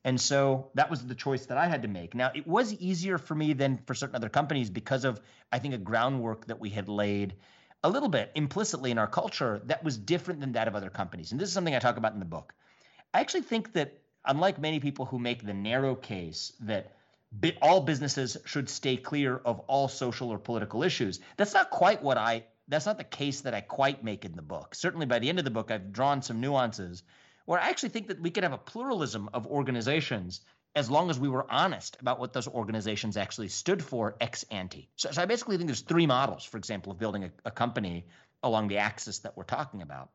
And 0.04 0.20
so 0.20 0.70
that 0.74 0.90
was 0.90 1.06
the 1.06 1.14
choice 1.14 1.46
that 1.46 1.58
I 1.58 1.66
had 1.66 1.82
to 1.82 1.88
make. 1.88 2.14
Now, 2.14 2.30
it 2.34 2.46
was 2.46 2.72
easier 2.74 3.18
for 3.18 3.34
me 3.34 3.52
than 3.52 3.78
for 3.86 3.94
certain 3.94 4.16
other 4.16 4.28
companies 4.28 4.70
because 4.70 5.04
of, 5.04 5.20
I 5.52 5.58
think, 5.58 5.74
a 5.74 5.78
groundwork 5.78 6.46
that 6.46 6.60
we 6.60 6.70
had 6.70 6.88
laid 6.88 7.34
a 7.86 7.88
little 7.88 8.08
bit 8.08 8.32
implicitly 8.34 8.90
in 8.90 8.98
our 8.98 9.06
culture 9.06 9.62
that 9.66 9.84
was 9.84 9.96
different 9.96 10.40
than 10.40 10.52
that 10.52 10.66
of 10.66 10.74
other 10.74 10.90
companies. 10.90 11.30
And 11.30 11.40
this 11.40 11.48
is 11.48 11.54
something 11.54 11.74
I 11.74 11.78
talk 11.78 11.96
about 11.96 12.14
in 12.14 12.18
the 12.18 12.24
book. 12.24 12.52
I 13.14 13.20
actually 13.20 13.42
think 13.42 13.74
that, 13.74 14.00
unlike 14.24 14.58
many 14.58 14.80
people 14.80 15.04
who 15.04 15.20
make 15.20 15.46
the 15.46 15.54
narrow 15.54 15.94
case 15.94 16.52
that 16.60 16.96
all 17.62 17.80
businesses 17.80 18.36
should 18.44 18.68
stay 18.68 18.96
clear 18.96 19.36
of 19.36 19.60
all 19.68 19.86
social 19.86 20.30
or 20.30 20.38
political 20.38 20.82
issues, 20.82 21.20
that's 21.36 21.54
not 21.54 21.70
quite 21.70 22.02
what 22.02 22.18
I. 22.18 22.44
That's 22.66 22.86
not 22.86 22.98
the 22.98 23.04
case 23.04 23.42
that 23.42 23.54
I 23.54 23.60
quite 23.60 24.02
make 24.02 24.24
in 24.24 24.34
the 24.34 24.42
book. 24.42 24.74
Certainly, 24.74 25.06
by 25.06 25.20
the 25.20 25.28
end 25.28 25.38
of 25.38 25.44
the 25.44 25.52
book, 25.52 25.70
I've 25.70 25.92
drawn 25.92 26.22
some 26.22 26.40
nuances 26.40 27.04
where 27.44 27.60
I 27.60 27.68
actually 27.68 27.90
think 27.90 28.08
that 28.08 28.20
we 28.20 28.32
could 28.32 28.42
have 28.42 28.52
a 28.52 28.58
pluralism 28.58 29.30
of 29.32 29.46
organizations 29.46 30.40
as 30.76 30.90
long 30.90 31.08
as 31.08 31.18
we 31.18 31.28
were 31.28 31.50
honest 31.50 31.96
about 32.00 32.20
what 32.20 32.34
those 32.34 32.46
organizations 32.46 33.16
actually 33.16 33.48
stood 33.48 33.82
for 33.82 34.14
ex 34.20 34.44
ante. 34.50 34.88
So, 34.96 35.10
so 35.10 35.22
I 35.22 35.24
basically 35.24 35.56
think 35.56 35.68
there's 35.68 35.80
three 35.80 36.06
models, 36.06 36.44
for 36.44 36.58
example, 36.58 36.92
of 36.92 36.98
building 36.98 37.24
a, 37.24 37.30
a 37.46 37.50
company 37.50 38.04
along 38.42 38.68
the 38.68 38.76
axis 38.76 39.20
that 39.20 39.36
we're 39.36 39.44
talking 39.44 39.80
about. 39.80 40.10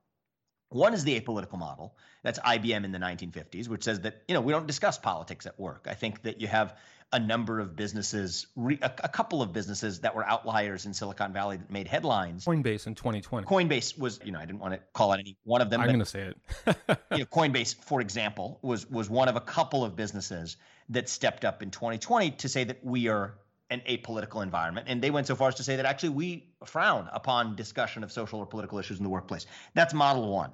One 0.69 0.93
is 0.93 1.03
the 1.03 1.19
apolitical 1.19 1.57
model. 1.57 1.97
That's 2.23 2.39
IBM 2.39 2.85
in 2.85 2.91
the 2.91 2.99
1950s, 2.99 3.67
which 3.67 3.83
says 3.83 3.99
that 4.01 4.21
you 4.27 4.35
know 4.35 4.41
we 4.41 4.53
don't 4.53 4.67
discuss 4.67 4.97
politics 4.97 5.45
at 5.47 5.59
work. 5.59 5.87
I 5.89 5.95
think 5.95 6.21
that 6.21 6.39
you 6.39 6.47
have 6.47 6.77
a 7.13 7.19
number 7.19 7.59
of 7.59 7.75
businesses, 7.75 8.47
re, 8.55 8.79
a, 8.81 8.91
a, 9.03 9.09
couple 9.09 9.41
of 9.41 9.51
businesses 9.51 9.99
that 9.99 10.15
were 10.15 10.25
outliers 10.25 10.85
in 10.85 10.93
Silicon 10.93 11.33
Valley 11.33 11.57
that 11.57 11.69
made 11.69 11.87
headlines. 11.87 12.45
Coinbase 12.45 12.87
in 12.87 12.95
2020. 12.95 13.45
Coinbase 13.45 13.97
was, 13.97 14.19
you 14.23 14.31
know, 14.31 14.39
I 14.39 14.45
didn't 14.45 14.59
want 14.59 14.73
to 14.73 14.79
call 14.93 15.11
out 15.11 15.19
any 15.19 15.37
one 15.43 15.61
of 15.61 15.69
them. 15.69 15.81
I'm 15.81 15.87
going 15.87 15.99
to 15.99 16.05
say 16.05 16.21
it. 16.21 16.37
you 17.11 17.17
know, 17.19 17.25
Coinbase, 17.25 17.75
for 17.83 17.99
example, 17.99 18.59
was 18.61 18.89
was 18.89 19.09
one 19.09 19.27
of 19.27 19.35
a 19.35 19.41
couple 19.41 19.83
of 19.83 19.95
businesses 19.95 20.55
that 20.89 21.09
stepped 21.09 21.43
up 21.43 21.61
in 21.61 21.71
2020 21.71 22.31
to 22.31 22.49
say 22.49 22.63
that 22.63 22.83
we 22.83 23.07
are 23.09 23.35
an 23.69 23.81
apolitical 23.89 24.43
environment. 24.43 24.87
And 24.89 25.01
they 25.01 25.11
went 25.11 25.27
so 25.27 25.35
far 25.35 25.49
as 25.49 25.55
to 25.55 25.63
say 25.63 25.77
that 25.77 25.85
actually 25.85 26.09
we 26.09 26.47
frown 26.65 27.09
upon 27.11 27.55
discussion 27.55 28.03
of 28.03 28.11
social 28.11 28.39
or 28.39 28.45
political 28.45 28.79
issues 28.79 28.97
in 28.97 29.03
the 29.03 29.09
workplace. 29.09 29.45
That's 29.73 29.93
model 29.93 30.29
one. 30.31 30.51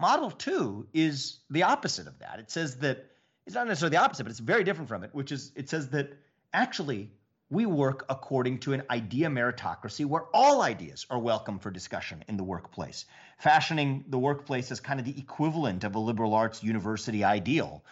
Model 0.00 0.30
two 0.30 0.86
is 0.92 1.40
the 1.50 1.64
opposite 1.64 2.06
of 2.06 2.18
that. 2.20 2.38
It 2.40 2.50
says 2.50 2.76
that 2.78 3.04
it's 3.48 3.54
not 3.54 3.66
necessarily 3.66 3.96
the 3.96 4.02
opposite, 4.02 4.24
but 4.24 4.30
it's 4.30 4.40
very 4.40 4.62
different 4.62 4.88
from 4.90 5.02
it, 5.04 5.14
which 5.14 5.32
is 5.32 5.52
it 5.56 5.70
says 5.70 5.88
that 5.88 6.12
actually 6.52 7.10
we 7.48 7.64
work 7.64 8.04
according 8.10 8.58
to 8.58 8.74
an 8.74 8.82
idea 8.90 9.28
meritocracy 9.28 10.04
where 10.04 10.24
all 10.34 10.60
ideas 10.60 11.06
are 11.08 11.18
welcome 11.18 11.58
for 11.58 11.70
discussion 11.70 12.22
in 12.28 12.36
the 12.36 12.44
workplace, 12.44 13.06
fashioning 13.38 14.04
the 14.08 14.18
workplace 14.18 14.70
as 14.70 14.80
kind 14.80 15.00
of 15.00 15.06
the 15.06 15.18
equivalent 15.18 15.82
of 15.82 15.94
a 15.94 15.98
liberal 15.98 16.34
arts 16.34 16.62
university 16.62 17.24
ideal 17.24 17.82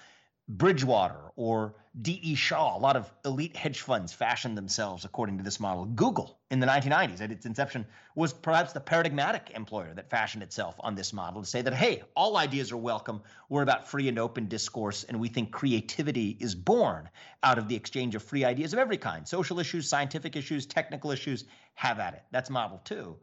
Bridgewater 0.49 1.33
or 1.35 1.75
D.E. 2.01 2.35
Shaw, 2.35 2.77
a 2.77 2.79
lot 2.79 2.95
of 2.95 3.11
elite 3.25 3.57
hedge 3.57 3.81
funds 3.81 4.13
fashioned 4.13 4.57
themselves 4.57 5.05
according 5.05 5.39
to 5.39 5.45
this 5.45 5.59
model. 5.59 5.87
Google 5.87 6.39
in 6.51 6.61
the 6.61 6.67
1990s, 6.67 7.21
at 7.21 7.33
its 7.33 7.47
inception, 7.47 7.85
was 8.15 8.33
perhaps 8.33 8.73
the 8.73 8.81
paradigmatic 8.81 9.51
employer 9.55 9.93
that 9.95 10.11
fashioned 10.11 10.43
itself 10.43 10.77
on 10.81 10.95
this 10.95 11.13
model 11.13 11.43
to 11.43 11.49
say 11.49 11.63
that, 11.63 11.75
hey, 11.75 12.03
all 12.15 12.37
ideas 12.37 12.71
are 12.71 12.77
welcome. 12.77 13.23
We're 13.49 13.63
about 13.63 13.89
free 13.89 14.09
and 14.09 14.19
open 14.19 14.47
discourse, 14.47 15.05
and 15.05 15.19
we 15.19 15.29
think 15.29 15.51
creativity 15.51 16.37
is 16.39 16.55
born 16.55 17.09
out 17.43 17.59
of 17.59 17.67
the 17.67 17.75
exchange 17.75 18.15
of 18.15 18.23
free 18.23 18.45
ideas 18.45 18.73
of 18.73 18.79
every 18.79 18.99
kind 18.99 19.27
social 19.27 19.59
issues, 19.59 19.89
scientific 19.89 20.37
issues, 20.37 20.67
technical 20.67 21.11
issues. 21.11 21.45
Have 21.75 21.99
at 21.99 22.15
it. 22.15 22.23
That's 22.31 22.51
model 22.51 22.81
two. 22.85 23.17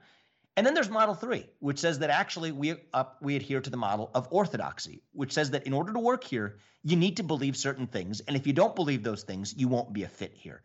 And 0.55 0.65
then 0.65 0.75
there's 0.75 0.89
Model 0.89 1.15
3, 1.15 1.45
which 1.59 1.79
says 1.79 1.99
that 1.99 2.11
actually 2.11 2.51
we, 2.51 2.75
uh, 2.93 3.05
we 3.21 3.35
adhere 3.35 3.61
to 3.61 3.69
the 3.69 3.77
model 3.77 4.11
of 4.13 4.27
orthodoxy, 4.29 5.01
which 5.11 5.33
says 5.33 5.51
that 5.51 5.65
in 5.65 5.73
order 5.73 5.93
to 5.93 5.99
work 5.99 6.23
here, 6.23 6.57
you 6.83 6.95
need 6.95 7.17
to 7.17 7.23
believe 7.23 7.57
certain 7.57 7.87
things. 7.87 8.19
And 8.21 8.35
if 8.35 8.45
you 8.45 8.53
don't 8.53 8.75
believe 8.75 9.03
those 9.03 9.23
things, 9.23 9.55
you 9.57 9.67
won't 9.67 9.93
be 9.93 10.03
a 10.03 10.07
fit 10.07 10.33
here. 10.35 10.61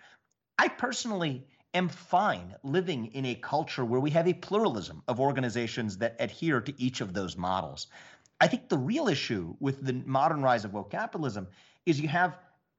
I 0.59 0.69
personally 0.69 1.47
am 1.73 1.89
fine 1.89 2.55
living 2.63 3.07
in 3.07 3.25
a 3.25 3.35
culture 3.35 3.85
where 3.85 4.01
we 4.01 4.11
have 4.11 4.29
a 4.29 4.35
pluralism 4.35 5.03
of 5.09 5.21
organizations 5.21 5.99
that 5.99 6.17
adhere 6.19 6.61
to 6.61 6.81
each 6.81 7.01
of 7.01 7.15
those 7.15 7.37
models. 7.37 7.87
I 8.41 8.47
think 8.47 8.69
the 8.69 8.79
real 8.79 9.09
issue 9.09 9.57
with 9.59 9.85
the 9.85 9.95
modern 10.05 10.43
rise 10.43 10.65
of 10.65 10.75
woke 10.75 10.91
capitalism 10.91 11.49
is 11.87 12.01
you 12.01 12.09
have 12.09 12.37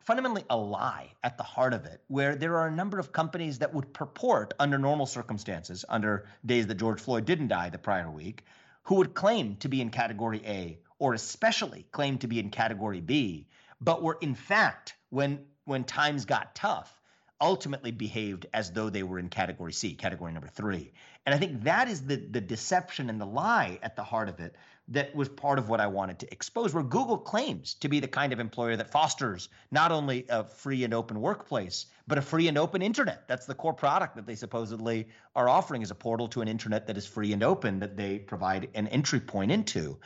fundamentally 0.10 0.44
a 0.50 0.58
lie 0.58 1.14
at 1.24 1.38
the 1.38 1.44
heart 1.44 1.72
of 1.72 1.86
it, 1.86 2.02
where 2.08 2.36
there 2.36 2.58
are 2.58 2.66
a 2.66 2.76
number 2.76 2.98
of 2.98 3.12
companies 3.12 3.60
that 3.60 3.72
would 3.76 3.94
purport, 3.94 4.56
under 4.58 4.80
normal 4.80 5.06
circumstances, 5.06 5.86
under 5.88 6.26
days 6.44 6.66
that 6.66 6.80
George 6.80 7.00
Floyd 7.00 7.26
didn't 7.26 7.50
die 7.50 7.70
the 7.70 7.78
prior 7.78 8.10
week, 8.10 8.44
who 8.82 8.96
would 8.96 9.14
claim 9.14 9.56
to 9.58 9.70
be 9.70 9.82
in 9.82 9.92
category 9.92 10.42
A 10.48 10.80
or 10.98 11.14
especially 11.14 11.86
claim 11.92 12.18
to 12.18 12.28
be 12.28 12.40
in 12.40 12.50
category 12.50 13.02
B, 13.02 13.50
but 13.80 14.02
were 14.02 14.18
in 14.20 14.34
fact, 14.34 14.96
when 15.12 15.46
when 15.66 15.84
times 15.84 16.26
got 16.26 16.56
tough, 16.56 17.00
ultimately 17.40 17.92
behaved 17.92 18.48
as 18.52 18.72
though 18.72 18.90
they 18.90 19.04
were 19.04 19.20
in 19.20 19.30
category 19.30 19.74
C, 19.74 19.94
category 19.94 20.34
number 20.34 20.48
three. 20.48 20.92
And 21.28 21.36
I 21.36 21.38
think 21.38 21.66
that 21.66 21.88
is 21.88 22.02
the 22.02 22.16
the 22.16 22.42
deception 22.42 23.12
and 23.12 23.22
the 23.22 23.28
lie 23.28 23.78
at 23.84 23.96
the 23.96 24.04
heart 24.04 24.30
of 24.30 24.40
it 24.40 24.56
that 24.92 25.16
was 25.16 25.30
part 25.30 25.60
of 25.60 25.70
what 25.70 25.80
I 25.80 25.88
wanted 25.88 26.20
to 26.20 26.32
expose, 26.32 26.74
where 26.74 26.84
Google 26.84 27.18
claims 27.18 27.76
to 27.76 27.88
be 27.88 28.00
the 28.00 28.08
kind 28.08 28.34
of 28.34 28.40
employer 28.40 28.76
that 28.76 28.92
fosters 28.92 29.50
not 29.72 29.92
only 29.92 30.26
a 30.30 30.44
free 30.44 30.84
and 30.84 30.94
open 30.94 31.22
workplace, 31.22 31.86
but 32.08 32.18
a 32.18 32.22
free 32.22 32.48
and 32.48 32.58
open 32.58 32.82
internet. 32.82 33.28
That's 33.28 33.46
the 33.46 33.54
core 33.54 33.74
product 33.74 34.16
that 34.16 34.26
they 34.26 34.36
supposedly 34.36 35.08
are 35.36 35.48
offering 35.48 35.84
as 35.84 35.92
a 35.92 35.96
portal 35.96 36.28
to 36.30 36.42
an 36.42 36.48
internet 36.48 36.88
that 36.88 36.98
is 36.98 37.06
free 37.06 37.34
and 37.34 37.44
open 37.44 37.80
that 37.80 37.98
they 37.98 38.18
provide 38.18 38.70
an 38.74 38.88
entry 38.88 39.20
point 39.20 39.52
into. 39.52 40.00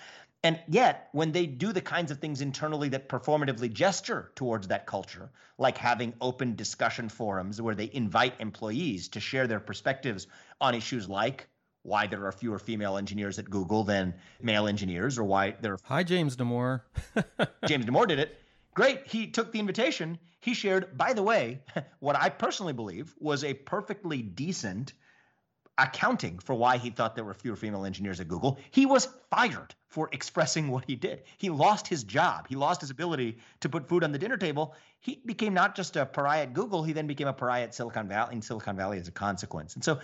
And 0.45 0.59
yet, 0.67 1.07
when 1.13 1.31
they 1.31 1.45
do 1.45 1.71
the 1.71 1.79
kinds 1.79 2.11
of 2.11 2.19
things 2.19 2.41
internally 2.41 2.89
that 2.89 3.07
performatively 3.07 3.71
gesture 3.71 4.33
towards 4.35 4.67
that 4.67 4.85
culture, 4.85 5.31
like 5.57 5.77
having 5.77 6.13
open 6.19 6.55
discussion 6.55 7.07
forums 7.07 7.61
where 7.61 7.75
they 7.75 7.89
invite 7.93 8.41
employees 8.41 9.07
to 9.09 9.21
share 9.21 9.47
their 9.47 9.61
perspectives 9.61 10.27
on 10.59 10.75
issues 10.75 11.07
like 11.07 11.47
why 11.83 12.07
there 12.07 12.25
are 12.25 12.31
fewer 12.31 12.57
female 12.57 12.97
engineers 12.97 13.37
at 13.37 13.49
Google 13.49 13.83
than 13.83 14.15
male 14.41 14.67
engineers, 14.67 15.17
or 15.17 15.23
why 15.23 15.55
there. 15.61 15.73
Are... 15.73 15.79
Hi, 15.83 16.03
James 16.03 16.35
Damore. 16.35 16.81
James 17.67 17.85
Damore 17.85 18.07
did 18.07 18.19
it. 18.19 18.39
Great. 18.73 19.05
He 19.05 19.27
took 19.27 19.51
the 19.51 19.59
invitation. 19.59 20.17
He 20.39 20.53
shared, 20.53 20.97
by 20.97 21.13
the 21.13 21.23
way, 21.23 21.61
what 21.99 22.15
I 22.15 22.29
personally 22.29 22.73
believe 22.73 23.13
was 23.19 23.43
a 23.43 23.53
perfectly 23.53 24.21
decent 24.21 24.93
accounting 25.77 26.37
for 26.39 26.53
why 26.53 26.77
he 26.77 26.89
thought 26.89 27.15
there 27.15 27.23
were 27.23 27.33
fewer 27.33 27.55
female 27.55 27.85
engineers 27.85 28.19
at 28.19 28.27
Google. 28.27 28.59
He 28.71 28.85
was 28.85 29.07
fired 29.29 29.73
for 29.87 30.09
expressing 30.11 30.69
what 30.69 30.85
he 30.85 30.95
did. 30.95 31.23
He 31.37 31.49
lost 31.49 31.87
his 31.87 32.03
job. 32.03 32.47
He 32.47 32.55
lost 32.55 32.81
his 32.81 32.89
ability 32.89 33.37
to 33.61 33.69
put 33.69 33.87
food 33.87 34.03
on 34.03 34.11
the 34.11 34.19
dinner 34.19 34.37
table. 34.37 34.75
He 34.99 35.21
became 35.25 35.53
not 35.53 35.75
just 35.75 35.95
a 35.95 36.05
pariah 36.05 36.43
at 36.43 36.53
Google, 36.53 36.83
he 36.83 36.93
then 36.93 37.07
became 37.07 37.27
a 37.27 37.33
pariah 37.33 37.63
at 37.63 37.75
Silicon 37.75 38.07
Valley 38.07 38.35
in 38.35 38.41
Silicon 38.41 38.75
Valley 38.75 38.99
as 38.99 39.07
a 39.07 39.11
consequence. 39.11 39.75
And 39.75 39.83
so 39.83 39.99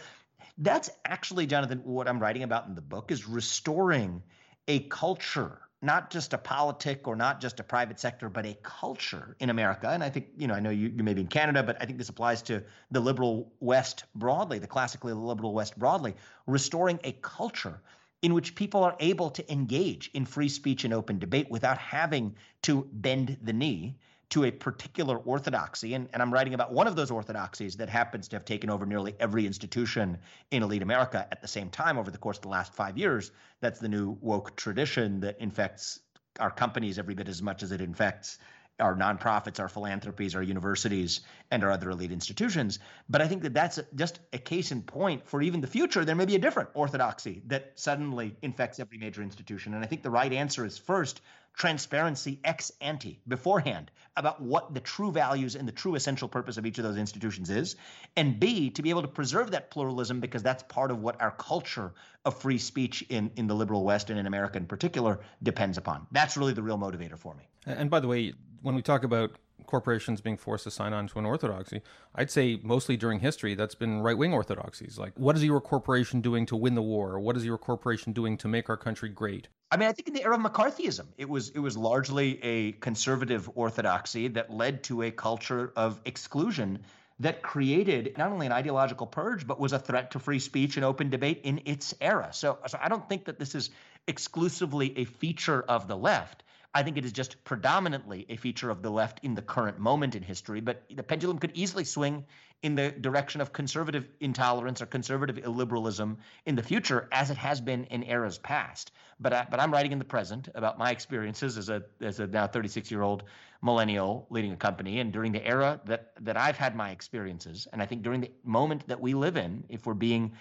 that's 0.60 0.90
actually, 1.06 1.48
Jonathan, 1.48 1.80
what 1.84 2.08
I'm 2.08 2.20
writing 2.20 2.44
about 2.44 2.68
in 2.68 2.76
the 2.76 2.82
book 2.82 3.12
is 3.12 3.28
restoring 3.28 4.22
a 4.68 4.82
culture, 4.82 5.60
not 5.82 6.12
just 6.12 6.34
a 6.34 6.38
politic 6.38 7.08
or 7.08 7.16
not 7.16 7.40
just 7.40 7.60
a 7.62 7.64
private 7.64 8.00
sector, 8.00 8.30
but 8.30 8.46
a 8.46 8.54
culture 8.62 9.38
in 9.40 9.50
America. 9.50 9.88
And 9.90 10.04
I 10.04 10.10
think, 10.10 10.28
you 10.38 10.48
know, 10.48 10.54
I 10.54 10.60
know 10.60 10.70
you, 10.70 10.90
you 10.90 11.04
may 11.04 11.14
be 11.14 11.22
in 11.22 11.28
Canada, 11.28 11.64
but 11.64 11.78
I 11.82 11.86
think 11.86 11.98
this 11.98 12.10
applies 12.10 12.42
to 12.44 12.62
the 12.92 13.00
liberal 13.00 13.54
West 13.62 14.04
broadly, 14.16 14.60
the 14.60 14.68
classically 14.68 15.14
liberal 15.14 15.54
West 15.54 15.80
broadly, 15.80 16.16
restoring 16.46 17.00
a 17.06 17.14
culture 17.14 17.82
in 18.22 18.34
which 18.34 18.54
people 18.54 18.84
are 18.84 18.98
able 19.00 19.30
to 19.30 19.52
engage 19.52 20.12
in 20.14 20.26
free 20.26 20.50
speech 20.50 20.84
and 20.84 20.94
open 20.94 21.20
debate 21.20 21.50
without 21.50 21.78
having 21.78 22.36
to 22.64 22.86
bend 22.92 23.38
the 23.42 23.54
knee 23.54 23.96
to 24.30 24.46
a 24.46 24.52
particular 24.52 25.18
orthodoxy. 25.18 25.96
And, 25.96 26.08
and 26.14 26.22
I'm 26.22 26.34
writing 26.34 26.54
about 26.54 26.72
one 26.72 26.88
of 26.88 26.96
those 26.96 27.12
orthodoxies 27.12 27.76
that 27.78 27.90
happens 27.90 28.28
to 28.30 28.36
have 28.36 28.46
taken 28.46 28.70
over 28.70 28.86
nearly 28.86 29.16
every 29.20 29.46
institution 29.46 30.18
in 30.52 30.64
elite 30.64 30.84
America 30.84 31.28
at 31.32 31.42
the 31.42 31.48
same 31.48 31.70
time 31.70 31.98
over 31.98 32.12
the 32.12 32.18
course 32.18 32.38
of 32.38 32.44
the 32.44 32.50
last 32.50 32.74
five 32.74 32.98
years. 32.98 33.32
That's 33.60 33.80
the 33.80 33.90
new 33.90 34.18
woke 34.22 34.56
tradition 34.56 35.20
that 35.22 35.40
infects 35.40 36.02
our 36.40 36.52
companies 36.52 37.00
every 37.00 37.16
bit 37.16 37.28
as 37.28 37.42
much 37.42 37.64
as 37.64 37.72
it 37.72 37.82
infects 37.82 38.38
our 38.80 38.96
nonprofits, 38.96 39.60
our 39.60 39.70
philanthropies, 39.70 40.36
our 40.36 40.44
universities, 40.44 41.22
and 41.52 41.64
our 41.64 41.72
other 41.72 41.90
elite 41.90 42.12
institutions. 42.12 42.80
But 43.10 43.22
I 43.22 43.28
think 43.28 43.44
that 43.44 43.54
that's 43.54 43.80
just 43.96 44.20
a 44.34 44.38
case 44.38 44.72
in 44.72 44.82
point 44.82 45.28
for 45.28 45.42
even 45.42 45.62
the 45.62 45.68
future. 45.68 46.06
There 46.06 46.16
may 46.16 46.26
be 46.26 46.36
a 46.36 46.40
different 46.40 46.70
orthodoxy 46.74 47.42
that 47.48 47.74
suddenly 47.76 48.36
infects 48.42 48.80
every 48.80 48.98
major 48.98 49.22
institution. 49.22 49.74
And 49.74 49.84
I 49.84 49.88
think 49.88 50.04
the 50.04 50.10
right 50.10 50.32
answer 50.32 50.66
is 50.66 50.78
first 50.78 51.22
transparency 51.60 52.40
ex 52.44 52.72
ante 52.80 53.20
beforehand 53.28 53.92
about 54.16 54.42
what 54.42 54.74
the 54.74 54.80
true 54.80 55.12
values 55.12 55.56
and 55.56 55.68
the 55.68 55.74
true 55.74 55.96
essential 55.96 56.30
purpose 56.30 56.58
of 56.58 56.66
each 56.66 56.78
of 56.78 56.86
those 56.86 56.98
institutions 56.98 57.50
is 57.50 57.76
and 58.16 58.40
b 58.40 58.70
to 58.70 58.82
be 58.82 58.90
able 58.92 59.02
to 59.02 59.10
preserve 59.10 59.52
that 59.52 59.70
pluralism 59.70 60.22
because 60.22 60.42
that's 60.42 60.64
part 60.64 60.90
of 60.90 61.02
what 61.02 61.22
our 61.22 61.32
culture 61.32 61.92
of 62.24 62.40
free 62.40 62.58
speech 62.58 63.04
in, 63.10 63.30
in 63.36 63.48
the 63.48 63.54
liberal 63.54 63.84
west 63.84 64.10
and 64.10 64.18
in 64.18 64.26
america 64.26 64.58
in 64.58 64.66
particular 64.66 65.20
depends 65.44 65.78
upon 65.78 66.08
that's 66.12 66.38
really 66.38 66.54
the 66.54 66.64
real 66.64 66.78
motivator 66.78 67.18
for 67.18 67.36
me 67.36 67.44
and 67.66 67.90
by 67.90 68.00
the 68.00 68.08
way 68.08 68.34
when 68.62 68.76
we 68.76 68.82
talk 68.82 69.04
about 69.04 69.32
corporations 69.66 70.22
being 70.22 70.38
forced 70.38 70.64
to 70.64 70.72
sign 70.72 70.94
on 70.94 71.08
to 71.08 71.20
an 71.20 71.26
orthodoxy, 71.26 71.82
I'd 72.16 72.32
say 72.32 72.60
mostly 72.64 72.98
during 72.98 73.20
history 73.20 73.56
that's 73.56 73.76
been 73.76 74.02
right 74.02 74.18
wing 74.18 74.34
orthodoxies. 74.34 74.98
Like, 74.98 75.14
what 75.16 75.36
is 75.36 75.44
your 75.44 75.62
corporation 75.62 76.22
doing 76.22 76.46
to 76.48 76.56
win 76.56 76.76
the 76.76 76.82
war? 76.82 77.20
What 77.20 77.38
is 77.38 77.46
your 77.46 77.58
corporation 77.58 78.14
doing 78.14 78.38
to 78.38 78.48
make 78.48 78.70
our 78.70 78.78
country 78.78 79.10
great? 79.10 79.48
I 79.72 79.78
mean, 79.78 79.88
I 79.88 79.92
think 79.92 80.08
in 80.08 80.14
the 80.14 80.24
era 80.24 80.36
of 80.36 80.42
McCarthyism, 80.42 81.06
it 81.18 81.30
was 81.30 81.50
it 81.50 81.60
was 81.60 81.78
largely 81.78 82.44
a 82.44 82.72
conservative 82.74 83.50
orthodoxy 83.54 84.28
that 84.30 84.52
led 84.52 84.84
to 84.86 85.04
a 85.04 85.12
culture 85.12 85.72
of 85.76 86.02
exclusion 86.06 86.80
that 87.20 87.42
created 87.42 88.18
not 88.18 88.32
only 88.32 88.46
an 88.46 88.52
ideological 88.54 89.06
purge 89.06 89.46
but 89.46 89.60
was 89.60 89.74
a 89.74 89.80
threat 89.80 90.12
to 90.12 90.20
free 90.20 90.40
speech 90.40 90.78
and 90.78 90.86
open 90.86 91.10
debate 91.10 91.42
in 91.44 91.62
its 91.66 91.94
era. 92.00 92.30
So, 92.32 92.60
so 92.66 92.80
I 92.82 92.88
don't 92.88 93.08
think 93.10 93.26
that 93.26 93.38
this 93.38 93.56
is 93.56 93.70
exclusively 94.08 94.98
a 94.98 95.06
feature 95.06 95.62
of 95.62 95.88
the 95.88 95.98
left. 95.98 96.44
I 96.74 96.84
think 96.84 96.98
it 96.98 97.06
is 97.06 97.12
just 97.12 97.44
predominantly 97.44 98.28
a 98.30 98.36
feature 98.36 98.70
of 98.70 98.84
the 98.84 98.92
left 98.92 99.20
in 99.24 99.34
the 99.34 99.42
current 99.42 99.80
moment 99.80 100.14
in 100.14 100.22
history, 100.22 100.62
but 100.62 100.84
the 100.96 101.02
pendulum 101.02 101.40
could 101.40 101.52
easily 101.56 101.84
swing 101.84 102.26
in 102.62 102.76
the 102.76 102.92
direction 102.92 103.42
of 103.42 103.52
conservative 103.54 104.08
intolerance 104.20 104.82
or 104.82 104.86
conservative 104.86 105.38
illiberalism 105.38 106.18
in 106.46 106.56
the 106.56 106.62
future, 106.62 107.08
as 107.12 107.32
it 107.32 107.38
has 107.38 107.60
been 107.60 107.86
in 107.86 108.04
eras 108.04 108.38
past. 108.38 108.92
But 109.20 109.34
I, 109.34 109.48
but 109.50 109.60
I'm 109.60 109.72
writing 109.72 109.94
in 109.94 110.00
the 110.00 110.06
present 110.06 110.50
about 110.54 110.78
my 110.78 110.92
experiences 110.92 111.58
as 111.58 111.70
a 111.70 111.84
as 112.02 112.20
a 112.20 112.28
now 112.28 112.46
36 112.46 112.92
year 112.92 113.02
old 113.02 113.24
millennial 113.64 114.28
leading 114.30 114.52
a 114.52 114.58
company, 114.58 115.00
and 115.00 115.12
during 115.12 115.32
the 115.32 115.46
era 115.46 115.82
that 115.86 116.12
that 116.22 116.38
I've 116.38 116.58
had 116.58 116.76
my 116.76 116.92
experiences, 116.92 117.68
and 117.74 117.82
I 117.82 117.86
think 117.88 118.04
during 118.04 118.22
the 118.22 118.32
moment 118.44 118.88
that 118.90 119.02
we 119.02 119.16
live 119.16 119.38
in, 119.38 119.64
if 119.70 119.88
we're 119.88 119.94
being 119.96 120.34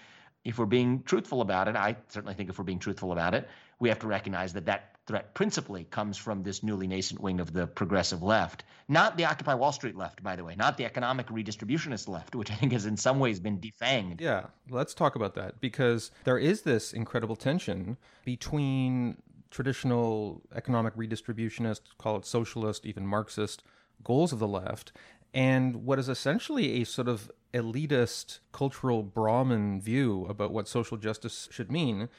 if 0.45 0.57
we're 0.57 0.65
being 0.65 1.03
truthful 1.03 1.41
about 1.41 1.67
it, 1.67 1.75
I 1.75 1.97
certainly 2.07 2.35
think 2.35 2.49
if 2.49 2.59
we're 2.59 2.65
being 2.65 2.79
truthful 2.79 3.11
about 3.11 3.33
it, 3.33 3.49
we 3.79 3.89
have 3.89 3.99
to 3.99 4.07
recognize 4.07 4.53
that 4.53 4.65
that 4.65 4.98
threat 5.09 5.33
principally 5.33 5.85
comes 5.85 6.17
from 6.17 6.43
this 6.43 6.61
newly 6.61 6.85
nascent 6.85 7.19
wing 7.19 7.39
of 7.39 7.51
the 7.51 7.65
progressive 7.65 8.21
left, 8.21 8.63
not 8.87 9.17
the 9.17 9.25
Occupy 9.25 9.55
Wall 9.55 9.71
Street 9.71 9.95
left, 9.95 10.21
by 10.21 10.35
the 10.35 10.43
way, 10.43 10.53
not 10.55 10.77
the 10.77 10.85
economic 10.85 11.25
redistributionist 11.29 12.07
left, 12.07 12.35
which 12.35 12.51
I 12.51 12.53
think 12.53 12.73
has 12.73 12.85
in 12.85 12.95
some 12.95 13.17
ways 13.17 13.39
been 13.39 13.59
defanged. 13.59 14.21
Yeah, 14.21 14.45
let's 14.69 14.93
talk 14.93 15.15
about 15.15 15.33
that 15.33 15.59
because 15.59 16.11
there 16.25 16.37
is 16.37 16.61
this 16.61 16.93
incredible 16.93 17.35
tension 17.35 17.97
between 18.23 19.17
traditional 19.49 20.43
economic 20.55 20.95
redistributionist, 20.95 21.81
call 21.97 22.17
it 22.17 22.25
socialist, 22.27 22.85
even 22.85 23.07
Marxist 23.07 23.63
goals 24.03 24.31
of 24.31 24.37
the 24.37 24.47
left, 24.47 24.91
and 25.33 25.85
what 25.85 25.97
is 25.97 26.07
essentially 26.07 26.79
a 26.79 26.85
sort 26.85 27.07
of 27.07 27.31
elitist 27.51 28.41
cultural 28.51 29.01
Brahmin 29.01 29.81
view 29.81 30.27
about 30.29 30.51
what 30.51 30.67
social 30.67 30.97
justice 30.97 31.49
should 31.51 31.71
mean 31.71 32.09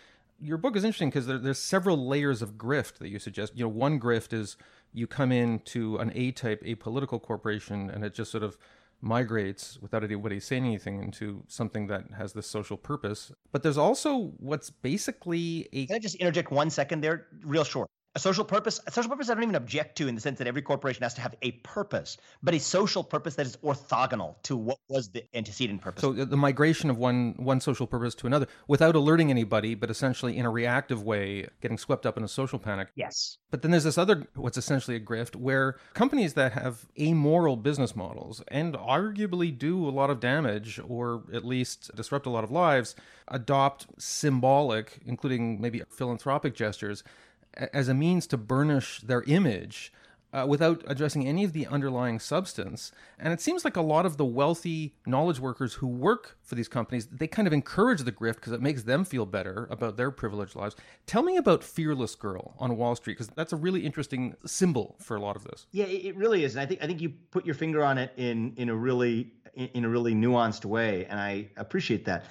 your 0.40 0.58
book 0.58 0.76
is 0.76 0.84
interesting 0.84 1.10
because 1.10 1.26
there, 1.26 1.38
there's 1.38 1.58
several 1.58 2.06
layers 2.06 2.42
of 2.42 2.54
grift 2.54 2.94
that 2.98 3.08
you 3.08 3.18
suggest. 3.18 3.52
You 3.56 3.64
know, 3.64 3.68
one 3.68 4.00
grift 4.00 4.32
is 4.32 4.56
you 4.92 5.06
come 5.06 5.32
into 5.32 5.96
an 5.98 6.10
A-type 6.14 6.62
apolitical 6.64 7.20
corporation 7.20 7.90
and 7.90 8.04
it 8.04 8.14
just 8.14 8.30
sort 8.30 8.42
of 8.42 8.58
migrates 9.02 9.78
without 9.80 10.04
anybody 10.04 10.40
saying 10.40 10.64
anything 10.64 11.02
into 11.02 11.42
something 11.48 11.86
that 11.86 12.04
has 12.16 12.32
this 12.32 12.46
social 12.46 12.76
purpose. 12.76 13.32
But 13.52 13.62
there's 13.62 13.78
also 13.78 14.32
what's 14.38 14.70
basically 14.70 15.68
a. 15.72 15.86
Can 15.86 15.96
I 15.96 15.98
just 15.98 16.16
interject 16.16 16.50
one 16.50 16.70
second 16.70 17.02
there, 17.02 17.26
real 17.42 17.64
short? 17.64 17.88
A 18.14 18.18
social 18.18 18.44
purpose 18.44 18.80
a 18.86 18.90
social 18.90 19.10
purpose 19.10 19.30
i 19.30 19.34
don't 19.34 19.42
even 19.42 19.54
object 19.54 19.96
to 19.96 20.08
in 20.08 20.14
the 20.14 20.20
sense 20.20 20.38
that 20.38 20.46
every 20.46 20.62
corporation 20.62 21.02
has 21.02 21.14
to 21.14 21.20
have 21.20 21.34
a 21.42 21.52
purpose 21.52 22.16
but 22.42 22.54
a 22.54 22.58
social 22.58 23.04
purpose 23.04 23.34
that 23.36 23.46
is 23.46 23.56
orthogonal 23.58 24.34
to 24.42 24.56
what 24.56 24.78
was 24.88 25.10
the 25.10 25.24
antecedent 25.34 25.80
purpose. 25.80 26.02
So 26.02 26.12
uh, 26.12 26.24
the 26.24 26.36
migration 26.36 26.90
of 26.90 26.98
one 26.98 27.34
one 27.36 27.60
social 27.60 27.86
purpose 27.86 28.14
to 28.16 28.26
another 28.26 28.46
without 28.68 28.96
alerting 28.96 29.30
anybody 29.30 29.74
but 29.74 29.90
essentially 29.90 30.36
in 30.36 30.44
a 30.44 30.50
reactive 30.50 31.02
way 31.02 31.48
getting 31.60 31.78
swept 31.78 32.06
up 32.06 32.16
in 32.16 32.24
a 32.24 32.28
social 32.28 32.58
panic. 32.58 32.88
Yes. 32.94 33.38
But 33.50 33.62
then 33.62 33.70
there's 33.70 33.84
this 33.84 33.98
other 33.98 34.26
what's 34.34 34.58
essentially 34.58 34.96
a 34.96 35.00
grift 35.00 35.36
where 35.36 35.76
companies 35.94 36.34
that 36.34 36.52
have 36.52 36.86
amoral 36.98 37.56
business 37.56 37.94
models 37.94 38.42
and 38.48 38.74
arguably 38.74 39.56
do 39.56 39.88
a 39.88 39.90
lot 39.90 40.10
of 40.10 40.20
damage 40.20 40.80
or 40.86 41.24
at 41.32 41.44
least 41.44 41.90
disrupt 41.94 42.26
a 42.26 42.30
lot 42.30 42.44
of 42.44 42.50
lives 42.50 42.94
adopt 43.28 43.86
symbolic 43.98 44.98
including 45.06 45.60
maybe 45.60 45.82
philanthropic 45.88 46.54
gestures 46.54 47.04
as 47.54 47.88
a 47.88 47.94
means 47.94 48.26
to 48.28 48.36
burnish 48.36 49.00
their 49.00 49.22
image 49.22 49.92
uh, 50.32 50.46
without 50.48 50.82
addressing 50.86 51.26
any 51.26 51.44
of 51.44 51.52
the 51.52 51.66
underlying 51.66 52.18
substance. 52.18 52.92
And 53.18 53.32
it 53.32 53.40
seems 53.40 53.64
like 53.64 53.76
a 53.76 53.82
lot 53.82 54.06
of 54.06 54.16
the 54.16 54.24
wealthy 54.24 54.94
knowledge 55.06 55.40
workers 55.40 55.74
who 55.74 55.86
work 55.86 56.38
for 56.42 56.54
these 56.54 56.68
companies, 56.68 57.06
they 57.06 57.26
kind 57.26 57.48
of 57.48 57.52
encourage 57.52 58.02
the 58.02 58.12
grift 58.12 58.36
because 58.36 58.52
it 58.52 58.62
makes 58.62 58.84
them 58.84 59.04
feel 59.04 59.26
better 59.26 59.66
about 59.70 59.96
their 59.96 60.10
privileged 60.10 60.54
lives. 60.54 60.76
Tell 61.06 61.22
me 61.22 61.36
about 61.36 61.64
Fearless 61.64 62.14
Girl 62.14 62.54
on 62.58 62.76
Wall 62.76 62.94
Street 62.94 63.14
because 63.14 63.28
that's 63.28 63.52
a 63.52 63.56
really 63.56 63.84
interesting 63.84 64.36
symbol 64.46 64.96
for 65.00 65.16
a 65.16 65.20
lot 65.20 65.36
of 65.36 65.44
this. 65.44 65.66
Yeah, 65.72 65.86
it 65.86 66.16
really 66.16 66.44
is. 66.44 66.54
And 66.54 66.62
I 66.62 66.66
think 66.66 66.82
I 66.82 66.86
think 66.86 67.00
you 67.00 67.10
put 67.30 67.44
your 67.44 67.54
finger 67.54 67.84
on 67.84 67.98
it 67.98 68.12
in 68.16 68.54
in 68.56 68.68
a 68.68 68.74
really 68.74 69.32
in 69.56 69.84
a 69.84 69.88
really 69.88 70.14
nuanced 70.14 70.64
way, 70.64 71.06
and 71.06 71.18
I 71.18 71.48
appreciate 71.56 72.04
that 72.04 72.24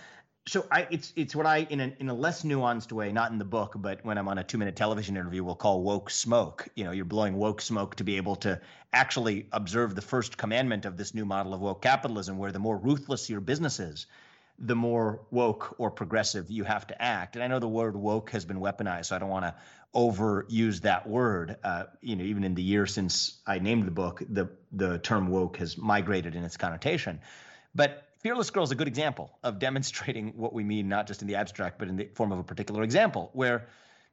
so 0.49 0.65
I, 0.71 0.87
it's 0.89 1.13
it's 1.15 1.35
what 1.35 1.45
I 1.45 1.67
in 1.69 1.79
a 1.79 1.93
in 1.99 2.09
a 2.09 2.13
less 2.13 2.43
nuanced 2.43 2.91
way, 2.91 3.11
not 3.11 3.31
in 3.31 3.37
the 3.37 3.45
book, 3.45 3.73
but 3.75 4.03
when 4.03 4.17
I'm 4.17 4.27
on 4.27 4.39
a 4.39 4.43
two 4.43 4.57
minute 4.57 4.75
television 4.75 5.15
interview, 5.15 5.43
we'll 5.43 5.53
call 5.53 5.83
woke 5.83 6.09
smoke. 6.09 6.67
You 6.75 6.85
know, 6.85 6.91
you're 6.91 7.05
blowing 7.05 7.35
woke 7.35 7.61
smoke 7.61 7.95
to 7.95 8.03
be 8.03 8.17
able 8.17 8.35
to 8.37 8.59
actually 8.91 9.45
observe 9.51 9.93
the 9.93 10.01
first 10.01 10.37
commandment 10.37 10.85
of 10.85 10.97
this 10.97 11.13
new 11.13 11.23
model 11.23 11.53
of 11.53 11.61
woke 11.61 11.83
capitalism, 11.83 12.39
where 12.39 12.51
the 12.51 12.57
more 12.57 12.77
ruthless 12.77 13.29
your 13.29 13.41
business 13.41 13.79
is, 13.79 14.07
the 14.57 14.75
more 14.75 15.21
woke 15.29 15.75
or 15.77 15.91
progressive 15.91 16.49
you 16.49 16.63
have 16.63 16.87
to 16.87 16.99
act. 16.99 17.35
And 17.35 17.43
I 17.43 17.47
know 17.47 17.59
the 17.59 17.67
word 17.67 17.95
woke 17.95 18.31
has 18.31 18.43
been 18.43 18.59
weaponized, 18.59 19.05
so 19.05 19.15
I 19.15 19.19
don't 19.19 19.29
want 19.29 19.45
to 19.45 19.55
overuse 19.93 20.81
that 20.81 21.07
word. 21.07 21.57
Uh, 21.63 21.83
you 22.01 22.15
know, 22.15 22.23
even 22.23 22.43
in 22.43 22.55
the 22.55 22.63
year 22.63 22.87
since 22.87 23.37
I 23.45 23.59
named 23.59 23.85
the 23.85 23.91
book, 23.91 24.23
the 24.27 24.49
the 24.71 24.97
term 24.97 25.27
woke 25.27 25.57
has 25.57 25.77
migrated 25.77 26.35
in 26.35 26.43
its 26.43 26.57
connotation, 26.57 27.21
but 27.75 28.08
Fearless 28.19 28.49
Girl 28.49 28.63
is 28.63 28.71
a 28.71 28.75
good 28.75 28.89
example 28.89 29.37
of 29.43 29.59
demonstrating 29.59 30.33
what 30.35 30.51
we 30.51 30.63
mean, 30.63 30.89
not 30.89 31.07
just 31.07 31.21
in 31.21 31.27
the 31.27 31.35
abstract, 31.35 31.79
but 31.79 31.87
in 31.87 31.95
the 31.95 32.09
form 32.15 32.33
of 32.33 32.39
a 32.39 32.43
particular 32.43 32.83
example, 32.83 33.29
where 33.31 33.67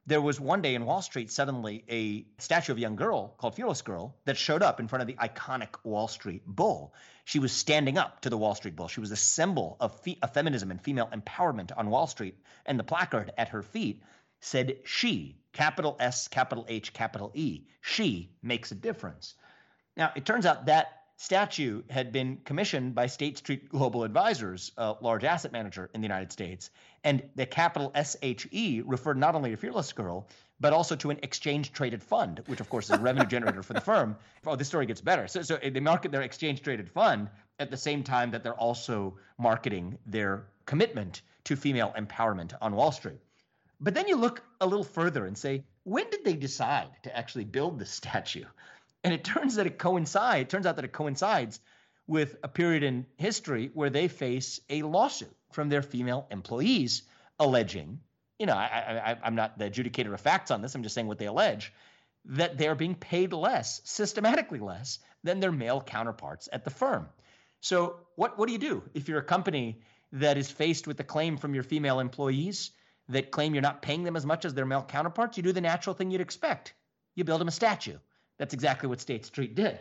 there 0.06 0.20
was 0.20 0.38
one 0.38 0.62
day 0.62 0.76
in 0.76 0.86
Wall 0.86 1.02
Street 1.02 1.32
suddenly 1.32 1.84
a 1.90 2.24
statue 2.40 2.70
of 2.70 2.78
a 2.78 2.80
young 2.80 2.94
girl 2.94 3.34
called 3.38 3.56
Fearless 3.56 3.82
Girl 3.82 4.14
that 4.24 4.36
showed 4.36 4.62
up 4.62 4.78
in 4.78 4.86
front 4.86 5.02
of 5.02 5.08
the 5.08 5.14
iconic 5.14 5.74
Wall 5.82 6.06
Street 6.06 6.42
Bull. 6.46 6.94
She 7.24 7.40
was 7.40 7.50
standing 7.50 7.98
up 7.98 8.20
to 8.20 8.30
the 8.30 8.38
Wall 8.38 8.54
Street 8.54 8.76
Bull. 8.76 8.86
She 8.86 9.00
was 9.00 9.10
a 9.10 9.16
symbol 9.16 9.76
of, 9.80 9.98
fe- 10.02 10.18
of 10.22 10.32
feminism 10.32 10.70
and 10.70 10.80
female 10.80 11.08
empowerment 11.12 11.72
on 11.76 11.90
Wall 11.90 12.06
Street. 12.06 12.36
And 12.64 12.78
the 12.78 12.84
placard 12.84 13.32
at 13.36 13.48
her 13.48 13.62
feet 13.62 14.04
said, 14.38 14.76
She, 14.84 15.40
capital 15.52 15.96
S, 15.98 16.28
capital 16.28 16.64
H, 16.68 16.92
capital 16.92 17.32
E. 17.34 17.62
She 17.80 18.30
makes 18.40 18.70
a 18.70 18.76
difference. 18.76 19.34
Now, 19.96 20.12
it 20.14 20.24
turns 20.24 20.46
out 20.46 20.66
that 20.66 20.95
statue 21.16 21.82
had 21.88 22.12
been 22.12 22.38
commissioned 22.44 22.94
by 22.94 23.06
State 23.06 23.38
Street 23.38 23.68
Global 23.68 24.04
Advisors, 24.04 24.72
a 24.76 24.94
large 25.00 25.24
asset 25.24 25.52
manager 25.52 25.90
in 25.94 26.00
the 26.00 26.04
United 26.04 26.30
States. 26.30 26.70
And 27.04 27.22
the 27.34 27.46
capital 27.46 27.92
SHE 27.94 28.82
referred 28.84 29.16
not 29.16 29.34
only 29.34 29.50
to 29.50 29.56
Fearless 29.56 29.92
Girl, 29.92 30.28
but 30.60 30.72
also 30.72 30.96
to 30.96 31.10
an 31.10 31.18
exchange 31.22 31.72
traded 31.72 32.02
fund, 32.02 32.42
which 32.46 32.60
of 32.60 32.68
course 32.68 32.86
is 32.86 32.98
a 32.98 33.02
revenue 33.02 33.26
generator 33.26 33.62
for 33.62 33.72
the 33.72 33.80
firm. 33.80 34.16
Oh, 34.46 34.56
this 34.56 34.68
story 34.68 34.86
gets 34.86 35.00
better. 35.00 35.26
So, 35.28 35.42
so 35.42 35.56
they 35.56 35.80
market 35.80 36.12
their 36.12 36.22
exchange 36.22 36.62
traded 36.62 36.90
fund 36.90 37.28
at 37.58 37.70
the 37.70 37.76
same 37.76 38.02
time 38.02 38.30
that 38.30 38.42
they're 38.42 38.54
also 38.54 39.18
marketing 39.38 39.98
their 40.06 40.46
commitment 40.64 41.22
to 41.44 41.56
female 41.56 41.94
empowerment 41.96 42.52
on 42.60 42.74
Wall 42.74 42.92
Street. 42.92 43.20
But 43.80 43.94
then 43.94 44.08
you 44.08 44.16
look 44.16 44.42
a 44.60 44.66
little 44.66 44.84
further 44.84 45.26
and 45.26 45.36
say, 45.36 45.64
when 45.84 46.08
did 46.10 46.24
they 46.24 46.34
decide 46.34 46.88
to 47.02 47.16
actually 47.16 47.44
build 47.44 47.78
this 47.78 47.90
statue? 48.02 48.44
And 49.04 49.14
it 49.14 49.24
turns 49.24 49.56
that 49.56 49.66
it 49.66 49.78
coincides. 49.78 50.42
It 50.42 50.48
turns 50.48 50.66
out 50.66 50.76
that 50.76 50.84
it 50.84 50.92
coincides 50.92 51.60
with 52.06 52.36
a 52.42 52.48
period 52.48 52.82
in 52.82 53.06
history 53.16 53.70
where 53.74 53.90
they 53.90 54.08
face 54.08 54.60
a 54.70 54.82
lawsuit 54.82 55.34
from 55.52 55.68
their 55.68 55.82
female 55.82 56.26
employees 56.30 57.02
alleging, 57.38 58.00
you 58.38 58.46
know, 58.46 58.54
I, 58.54 59.16
am 59.22 59.34
not 59.34 59.58
the 59.58 59.70
adjudicator 59.70 60.12
of 60.12 60.20
facts 60.20 60.50
on 60.50 60.62
this. 60.62 60.74
I'm 60.74 60.82
just 60.82 60.94
saying 60.94 61.06
what 61.06 61.18
they 61.18 61.26
allege 61.26 61.72
that 62.26 62.58
they're 62.58 62.74
being 62.74 62.94
paid 62.94 63.32
less, 63.32 63.80
systematically 63.84 64.58
less, 64.58 64.98
than 65.22 65.40
their 65.40 65.52
male 65.52 65.80
counterparts 65.80 66.48
at 66.52 66.64
the 66.64 66.70
firm. 66.70 67.08
So 67.60 67.96
what 68.16 68.38
what 68.38 68.46
do 68.46 68.52
you 68.52 68.58
do 68.58 68.82
if 68.94 69.08
you're 69.08 69.18
a 69.18 69.24
company 69.24 69.80
that 70.12 70.36
is 70.36 70.50
faced 70.50 70.86
with 70.86 70.96
the 70.96 71.04
claim 71.04 71.36
from 71.36 71.54
your 71.54 71.62
female 71.62 72.00
employees 72.00 72.70
that 73.08 73.30
claim 73.30 73.54
you're 73.54 73.62
not 73.62 73.82
paying 73.82 74.02
them 74.02 74.16
as 74.16 74.26
much 74.26 74.44
as 74.44 74.54
their 74.54 74.66
male 74.66 74.82
counterparts? 74.82 75.36
You 75.36 75.42
do 75.42 75.52
the 75.52 75.60
natural 75.60 75.94
thing 75.94 76.10
you'd 76.10 76.20
expect. 76.20 76.74
You 77.14 77.24
build 77.24 77.40
them 77.40 77.48
a 77.48 77.52
statue. 77.52 77.98
That's 78.38 78.54
exactly 78.54 78.88
what 78.88 79.00
State 79.00 79.24
Street 79.24 79.54
did. 79.54 79.78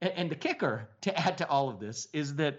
And, 0.00 0.30
the 0.30 0.36
kicker 0.36 0.88
to 1.02 1.18
add 1.26 1.38
to 1.38 1.48
all 1.48 1.68
of 1.68 1.80
this 1.80 2.08
is 2.12 2.36
that 2.36 2.58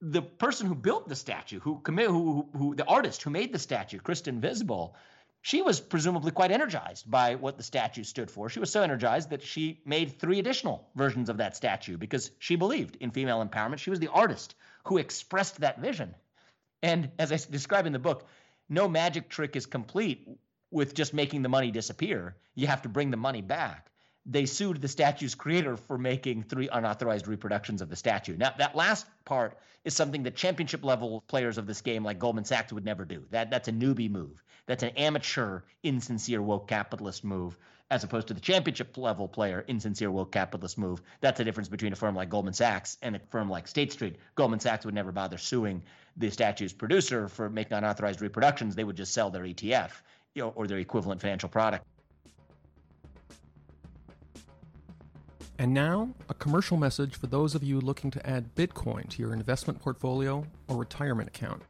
the 0.00 0.22
person 0.22 0.66
who 0.66 0.74
built 0.74 1.08
the 1.08 1.16
statue, 1.16 1.60
who, 1.60 1.80
who, 1.84 2.48
who 2.56 2.74
the 2.74 2.84
artist 2.84 3.22
who 3.22 3.30
made 3.30 3.52
the 3.52 3.58
statue, 3.58 3.98
Kristen 3.98 4.40
Visbal, 4.40 4.92
she 5.40 5.62
was 5.62 5.80
presumably 5.80 6.30
quite 6.30 6.50
energized 6.50 7.10
by 7.10 7.34
what 7.34 7.56
the 7.56 7.62
statue 7.62 8.04
stood 8.04 8.30
for. 8.30 8.48
She 8.48 8.60
was 8.60 8.70
so 8.70 8.82
energized 8.82 9.30
that 9.30 9.42
she 9.42 9.80
made 9.84 10.18
three 10.18 10.38
additional 10.38 10.88
versions 10.94 11.28
of 11.28 11.38
that 11.38 11.56
statue 11.56 11.96
because 11.96 12.30
she 12.38 12.56
believed 12.56 12.96
in 13.00 13.10
female 13.10 13.44
empowerment. 13.44 13.78
She 13.78 13.90
was 13.90 14.00
the 14.00 14.08
artist 14.08 14.54
who 14.84 14.98
expressed 14.98 15.60
that 15.60 15.80
vision. 15.80 16.14
And 16.82 17.10
as 17.18 17.32
I 17.32 17.38
describe 17.50 17.86
in 17.86 17.92
the 17.92 17.98
book, 17.98 18.26
no 18.68 18.88
magic 18.88 19.28
trick 19.28 19.56
is 19.56 19.66
complete 19.66 20.28
with 20.70 20.94
just 20.94 21.14
making 21.14 21.42
the 21.42 21.48
money 21.48 21.70
disappear. 21.70 22.36
You 22.54 22.66
have 22.66 22.82
to 22.82 22.88
bring 22.88 23.10
the 23.10 23.16
money 23.16 23.42
back 23.42 23.90
they 24.26 24.46
sued 24.46 24.80
the 24.80 24.88
statue's 24.88 25.34
creator 25.34 25.76
for 25.76 25.98
making 25.98 26.42
three 26.42 26.68
unauthorized 26.68 27.28
reproductions 27.28 27.82
of 27.82 27.90
the 27.90 27.96
statue. 27.96 28.36
Now, 28.36 28.54
that 28.58 28.74
last 28.74 29.06
part 29.24 29.58
is 29.84 29.94
something 29.94 30.22
that 30.22 30.34
championship 30.34 30.82
level 30.82 31.22
players 31.28 31.58
of 31.58 31.66
this 31.66 31.82
game, 31.82 32.04
like 32.04 32.18
Goldman 32.18 32.44
Sachs, 32.44 32.72
would 32.72 32.84
never 32.84 33.04
do. 33.04 33.24
That 33.30 33.50
that's 33.50 33.68
a 33.68 33.72
newbie 33.72 34.10
move. 34.10 34.42
That's 34.66 34.82
an 34.82 34.90
amateur, 34.96 35.60
insincere 35.82 36.40
woke 36.40 36.68
capitalist 36.68 37.22
move, 37.22 37.58
as 37.90 38.02
opposed 38.02 38.28
to 38.28 38.34
the 38.34 38.40
championship 38.40 38.96
level 38.96 39.28
player, 39.28 39.62
insincere 39.68 40.10
woke 40.10 40.32
capitalist 40.32 40.78
move. 40.78 41.02
That's 41.20 41.36
the 41.36 41.44
difference 41.44 41.68
between 41.68 41.92
a 41.92 41.96
firm 41.96 42.14
like 42.14 42.30
Goldman 42.30 42.54
Sachs 42.54 42.96
and 43.02 43.14
a 43.14 43.20
firm 43.30 43.50
like 43.50 43.68
State 43.68 43.92
Street. 43.92 44.16
Goldman 44.36 44.60
Sachs 44.60 44.86
would 44.86 44.94
never 44.94 45.12
bother 45.12 45.36
suing 45.36 45.82
the 46.16 46.30
statue's 46.30 46.72
producer 46.72 47.28
for 47.28 47.50
making 47.50 47.76
unauthorized 47.76 48.22
reproductions. 48.22 48.74
They 48.74 48.84
would 48.84 48.96
just 48.96 49.12
sell 49.12 49.30
their 49.30 49.42
ETF, 49.42 49.90
you 50.34 50.42
know, 50.42 50.48
or 50.56 50.66
their 50.66 50.78
equivalent 50.78 51.20
financial 51.20 51.50
product. 51.50 51.84
And 55.58 55.72
now, 55.72 56.10
a 56.28 56.34
commercial 56.34 56.76
message 56.76 57.14
for 57.14 57.28
those 57.28 57.54
of 57.54 57.62
you 57.62 57.80
looking 57.80 58.10
to 58.10 58.28
add 58.28 58.54
Bitcoin 58.56 59.08
to 59.10 59.22
your 59.22 59.32
investment 59.32 59.80
portfolio 59.80 60.44
or 60.66 60.76
retirement 60.76 61.28
account. 61.28 61.62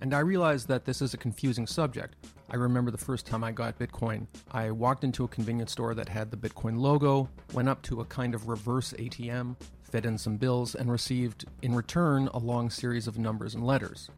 And 0.00 0.14
I 0.14 0.20
realize 0.20 0.66
that 0.66 0.84
this 0.84 1.02
is 1.02 1.12
a 1.12 1.18
confusing 1.18 1.66
subject. 1.66 2.14
I 2.50 2.56
remember 2.56 2.92
the 2.92 2.98
first 2.98 3.26
time 3.26 3.42
I 3.42 3.50
got 3.50 3.78
Bitcoin, 3.78 4.28
I 4.52 4.70
walked 4.70 5.02
into 5.02 5.24
a 5.24 5.28
convenience 5.28 5.72
store 5.72 5.94
that 5.94 6.08
had 6.08 6.30
the 6.30 6.36
Bitcoin 6.36 6.78
logo, 6.78 7.28
went 7.52 7.68
up 7.68 7.82
to 7.82 8.00
a 8.00 8.04
kind 8.04 8.34
of 8.34 8.46
reverse 8.46 8.92
ATM, 8.92 9.56
fed 9.82 10.06
in 10.06 10.18
some 10.18 10.36
bills, 10.36 10.76
and 10.76 10.92
received, 10.92 11.46
in 11.62 11.74
return, 11.74 12.28
a 12.32 12.38
long 12.38 12.70
series 12.70 13.08
of 13.08 13.18
numbers 13.18 13.54
and 13.54 13.66
letters. 13.66 14.08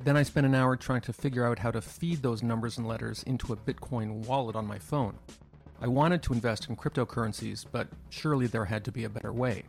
Then 0.00 0.16
I 0.16 0.22
spent 0.22 0.46
an 0.46 0.54
hour 0.54 0.76
trying 0.76 1.02
to 1.02 1.12
figure 1.12 1.44
out 1.44 1.58
how 1.58 1.70
to 1.70 1.82
feed 1.82 2.22
those 2.22 2.42
numbers 2.42 2.78
and 2.78 2.86
letters 2.86 3.22
into 3.24 3.52
a 3.52 3.56
Bitcoin 3.56 4.26
wallet 4.26 4.56
on 4.56 4.66
my 4.66 4.78
phone. 4.78 5.18
I 5.80 5.86
wanted 5.86 6.22
to 6.22 6.32
invest 6.32 6.68
in 6.68 6.76
cryptocurrencies, 6.76 7.64
but 7.70 7.88
surely 8.08 8.46
there 8.46 8.64
had 8.64 8.84
to 8.84 8.92
be 8.92 9.04
a 9.04 9.08
better 9.08 9.32
way. 9.32 9.64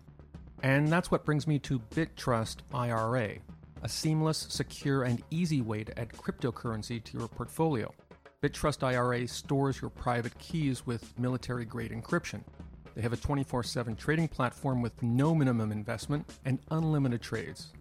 And 0.63 0.88
that's 0.88 1.12
what 1.12 1.26
brings 1.26 1.48
me 1.48 1.60
to 1.60 1.80
BitTrust 1.94 2.58
IRA, 2.74 3.36
a 3.84 3.89
seamless, 3.89 4.48
secure, 4.50 5.04
and 5.04 5.22
easy 5.30 5.62
way 5.62 5.84
to 5.84 6.00
add 6.00 6.10
cryptocurrency 6.10 7.04
to 7.04 7.18
your 7.18 7.28
portfolio. 7.28 7.94
BitTrust 8.41 8.84
IRA 8.84 9.28
stores 9.28 9.82
your 9.82 9.89
private 9.89 10.38
keys 10.39 10.86
with 10.86 11.18
military 11.20 11.65
grade 11.65 11.91
encryption. 11.91 12.41
They 12.96 13.02
have 13.02 13.13
a 13.13 13.18
24 13.18 13.63
7 13.63 13.96
trading 13.96 14.28
platform 14.28 14.82
with 14.82 15.02
no 15.04 15.36
minimum 15.36 15.72
investment 15.72 16.30
and 16.46 16.60
unlimited 16.72 17.22
trades. 17.22 17.74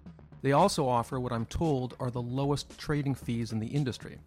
They 0.42 0.52
also 0.52 0.88
offer 0.88 1.20
what 1.20 1.32
I'm 1.32 1.46
told 1.46 1.96
are 2.00 2.10
the 2.10 2.20
lowest 2.20 2.76
trading 2.78 3.14
fees 3.14 3.52
in 3.52 3.60
the 3.60 3.66
industry, 3.66 4.18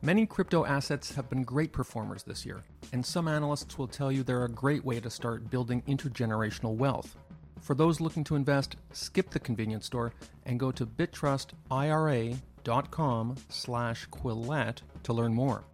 Many 0.00 0.26
crypto 0.26 0.64
assets 0.64 1.16
have 1.16 1.28
been 1.28 1.42
great 1.42 1.72
performers 1.72 2.22
this 2.22 2.46
year, 2.46 2.62
and 2.92 3.04
some 3.04 3.26
analysts 3.26 3.78
will 3.78 3.88
tell 3.88 4.12
you 4.12 4.22
they're 4.22 4.44
a 4.44 4.48
great 4.48 4.84
way 4.84 5.00
to 5.00 5.10
start 5.10 5.50
building 5.50 5.82
intergenerational 5.88 6.76
wealth. 6.76 7.16
For 7.60 7.74
those 7.74 8.00
looking 8.00 8.22
to 8.24 8.36
invest, 8.36 8.76
skip 8.92 9.30
the 9.30 9.40
convenience 9.40 9.86
store 9.86 10.12
and 10.46 10.60
go 10.60 10.70
to 10.70 10.86
bittrustira.com 10.86 13.36
slash 13.48 14.08
Quillette 14.10 14.82
to 15.02 15.12
learn 15.12 15.34
more. 15.34 15.64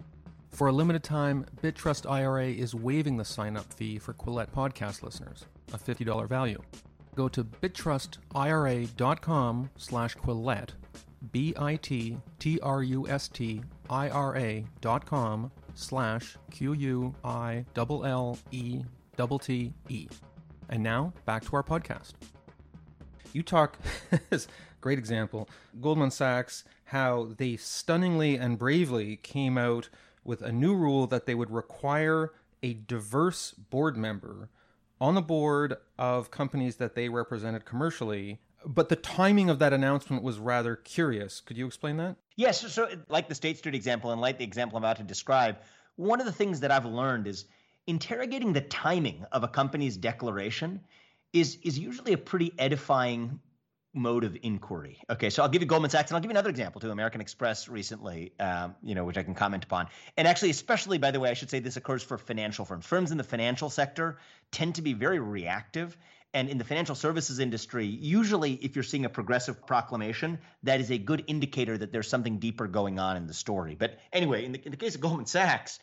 For 0.48 0.68
a 0.68 0.72
limited 0.72 1.04
time, 1.04 1.44
BitTrust 1.62 2.10
IRA 2.10 2.46
is 2.46 2.74
waiving 2.74 3.18
the 3.18 3.26
sign 3.26 3.58
up 3.58 3.70
fee 3.74 3.98
for 3.98 4.14
Quillette 4.14 4.52
podcast 4.52 5.02
listeners, 5.02 5.44
a 5.74 5.78
$50 5.78 6.26
value. 6.26 6.62
Go 7.14 7.28
to 7.28 7.44
bittrustira.com 7.44 9.70
slash 9.76 10.16
Quillette, 10.16 10.70
B 11.32 11.54
I 11.56 11.76
T 11.76 12.18
T 12.38 12.58
R 12.60 12.82
U 12.82 13.08
S 13.08 13.28
T 13.28 13.62
I 13.88 14.08
R 14.08 14.36
A 14.36 14.64
dot 14.80 15.06
com 15.06 15.50
slash 15.74 16.36
q 16.50 16.72
u 16.72 17.14
i 17.24 17.64
double 17.74 18.04
l 18.06 18.38
e 18.50 18.82
double 19.16 19.38
t 19.38 19.72
e, 19.88 20.06
And 20.68 20.82
now 20.82 21.12
back 21.26 21.44
to 21.44 21.56
our 21.56 21.62
podcast. 21.62 22.12
You 23.32 23.42
talk, 23.42 23.78
great 24.80 24.98
example, 24.98 25.48
Goldman 25.80 26.10
Sachs, 26.10 26.64
how 26.86 27.30
they 27.36 27.56
stunningly 27.56 28.36
and 28.36 28.58
bravely 28.58 29.16
came 29.16 29.58
out 29.58 29.88
with 30.22 30.40
a 30.40 30.52
new 30.52 30.74
rule 30.74 31.06
that 31.08 31.26
they 31.26 31.34
would 31.34 31.50
require 31.50 32.32
a 32.62 32.74
diverse 32.74 33.52
board 33.52 33.96
member 33.96 34.48
on 35.00 35.14
the 35.14 35.20
board 35.20 35.76
of 35.98 36.30
companies 36.30 36.76
that 36.76 36.94
they 36.94 37.08
represented 37.08 37.64
commercially. 37.64 38.40
But 38.66 38.88
the 38.88 38.96
timing 38.96 39.50
of 39.50 39.58
that 39.58 39.72
announcement 39.72 40.22
was 40.22 40.38
rather 40.38 40.76
curious. 40.76 41.40
Could 41.40 41.56
you 41.56 41.66
explain 41.66 41.96
that? 41.98 42.16
Yes. 42.36 42.60
So, 42.60 42.68
so, 42.68 42.88
like 43.08 43.28
the 43.28 43.34
State 43.34 43.58
Street 43.58 43.74
example 43.74 44.10
and 44.10 44.20
like 44.20 44.38
the 44.38 44.44
example 44.44 44.76
I'm 44.76 44.84
about 44.84 44.96
to 44.96 45.02
describe, 45.02 45.58
one 45.96 46.20
of 46.20 46.26
the 46.26 46.32
things 46.32 46.60
that 46.60 46.70
I've 46.70 46.86
learned 46.86 47.26
is 47.26 47.44
interrogating 47.86 48.52
the 48.52 48.62
timing 48.62 49.24
of 49.32 49.44
a 49.44 49.48
company's 49.48 49.96
declaration 49.96 50.80
is 51.32 51.58
is 51.62 51.78
usually 51.78 52.12
a 52.12 52.18
pretty 52.18 52.52
edifying 52.58 53.40
mode 53.96 54.24
of 54.24 54.36
inquiry. 54.42 54.98
Okay, 55.08 55.30
so 55.30 55.42
I'll 55.42 55.48
give 55.48 55.62
you 55.62 55.68
Goldman 55.68 55.90
Sachs, 55.90 56.10
and 56.10 56.16
I'll 56.16 56.20
give 56.20 56.30
you 56.30 56.32
another 56.32 56.50
example 56.50 56.80
too. 56.80 56.90
American 56.90 57.20
Express 57.20 57.68
recently, 57.68 58.32
um, 58.40 58.74
you 58.82 58.94
know, 58.94 59.04
which 59.04 59.16
I 59.16 59.22
can 59.22 59.34
comment 59.34 59.64
upon, 59.64 59.88
and 60.16 60.26
actually, 60.26 60.50
especially 60.50 60.98
by 60.98 61.10
the 61.10 61.20
way, 61.20 61.30
I 61.30 61.34
should 61.34 61.50
say 61.50 61.60
this 61.60 61.76
occurs 61.76 62.02
for 62.02 62.18
financial 62.18 62.64
firms. 62.64 62.86
Firms 62.86 63.12
in 63.12 63.18
the 63.18 63.24
financial 63.24 63.70
sector 63.70 64.18
tend 64.50 64.74
to 64.76 64.82
be 64.82 64.94
very 64.94 65.20
reactive. 65.20 65.96
And 66.34 66.48
in 66.48 66.58
the 66.58 66.64
financial 66.64 66.96
services 66.96 67.38
industry, 67.38 67.86
usually 67.86 68.54
if 68.54 68.74
you're 68.74 68.82
seeing 68.82 69.04
a 69.04 69.08
progressive 69.08 69.64
proclamation, 69.66 70.38
that 70.64 70.80
is 70.80 70.90
a 70.90 70.98
good 70.98 71.24
indicator 71.28 71.78
that 71.78 71.92
there's 71.92 72.08
something 72.08 72.38
deeper 72.40 72.66
going 72.66 72.98
on 72.98 73.16
in 73.16 73.26
the 73.26 73.34
story. 73.34 73.76
But 73.76 73.98
anyway, 74.12 74.44
in 74.44 74.52
the, 74.52 74.60
in 74.64 74.72
the 74.72 74.76
case 74.76 74.96
of 74.96 75.00
Goldman 75.00 75.26
Sachs, 75.26 75.78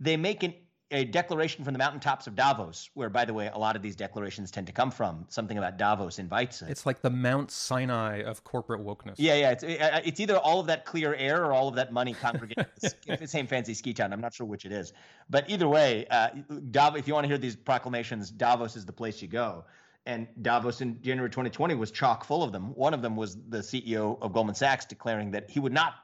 they 0.00 0.16
make 0.16 0.42
an 0.42 0.54
a 0.92 1.04
declaration 1.04 1.64
from 1.64 1.72
the 1.72 1.78
mountaintops 1.78 2.26
of 2.26 2.36
Davos, 2.36 2.90
where, 2.94 3.08
by 3.08 3.24
the 3.24 3.32
way, 3.32 3.50
a 3.52 3.58
lot 3.58 3.76
of 3.76 3.82
these 3.82 3.96
declarations 3.96 4.50
tend 4.50 4.66
to 4.66 4.72
come 4.72 4.90
from. 4.90 5.24
Something 5.30 5.56
about 5.56 5.78
Davos 5.78 6.18
invites 6.18 6.60
it. 6.60 6.68
It's 6.70 6.84
like 6.84 7.00
the 7.00 7.10
Mount 7.10 7.50
Sinai 7.50 8.22
of 8.22 8.44
corporate 8.44 8.84
wokeness. 8.84 9.14
Yeah, 9.16 9.34
yeah. 9.34 9.50
It's 9.52 9.64
it's 9.66 10.20
either 10.20 10.36
all 10.36 10.60
of 10.60 10.66
that 10.66 10.84
clear 10.84 11.14
air 11.14 11.44
or 11.44 11.52
all 11.52 11.68
of 11.68 11.74
that 11.76 11.92
money 11.92 12.12
congregating 12.12 12.66
the 13.06 13.26
same 13.26 13.46
fancy 13.46 13.74
ski 13.74 13.94
town. 13.94 14.12
I'm 14.12 14.20
not 14.20 14.34
sure 14.34 14.46
which 14.46 14.66
it 14.66 14.72
is, 14.72 14.92
but 15.30 15.48
either 15.48 15.66
way, 15.66 16.06
uh, 16.10 16.28
Davos. 16.70 17.00
If 17.00 17.08
you 17.08 17.14
want 17.14 17.24
to 17.24 17.28
hear 17.28 17.38
these 17.38 17.56
proclamations, 17.56 18.30
Davos 18.30 18.76
is 18.76 18.84
the 18.84 18.92
place 18.92 19.22
you 19.22 19.28
go. 19.28 19.64
And 20.04 20.26
Davos 20.40 20.80
in 20.80 21.00
January 21.00 21.30
2020 21.30 21.74
was 21.74 21.90
chock 21.90 22.24
full 22.24 22.42
of 22.42 22.52
them. 22.52 22.74
One 22.74 22.92
of 22.92 23.02
them 23.02 23.14
was 23.14 23.36
the 23.48 23.58
CEO 23.58 24.20
of 24.20 24.32
Goldman 24.32 24.56
Sachs 24.56 24.84
declaring 24.84 25.30
that 25.32 25.48
he 25.48 25.60
would 25.60 25.72
not 25.72 25.94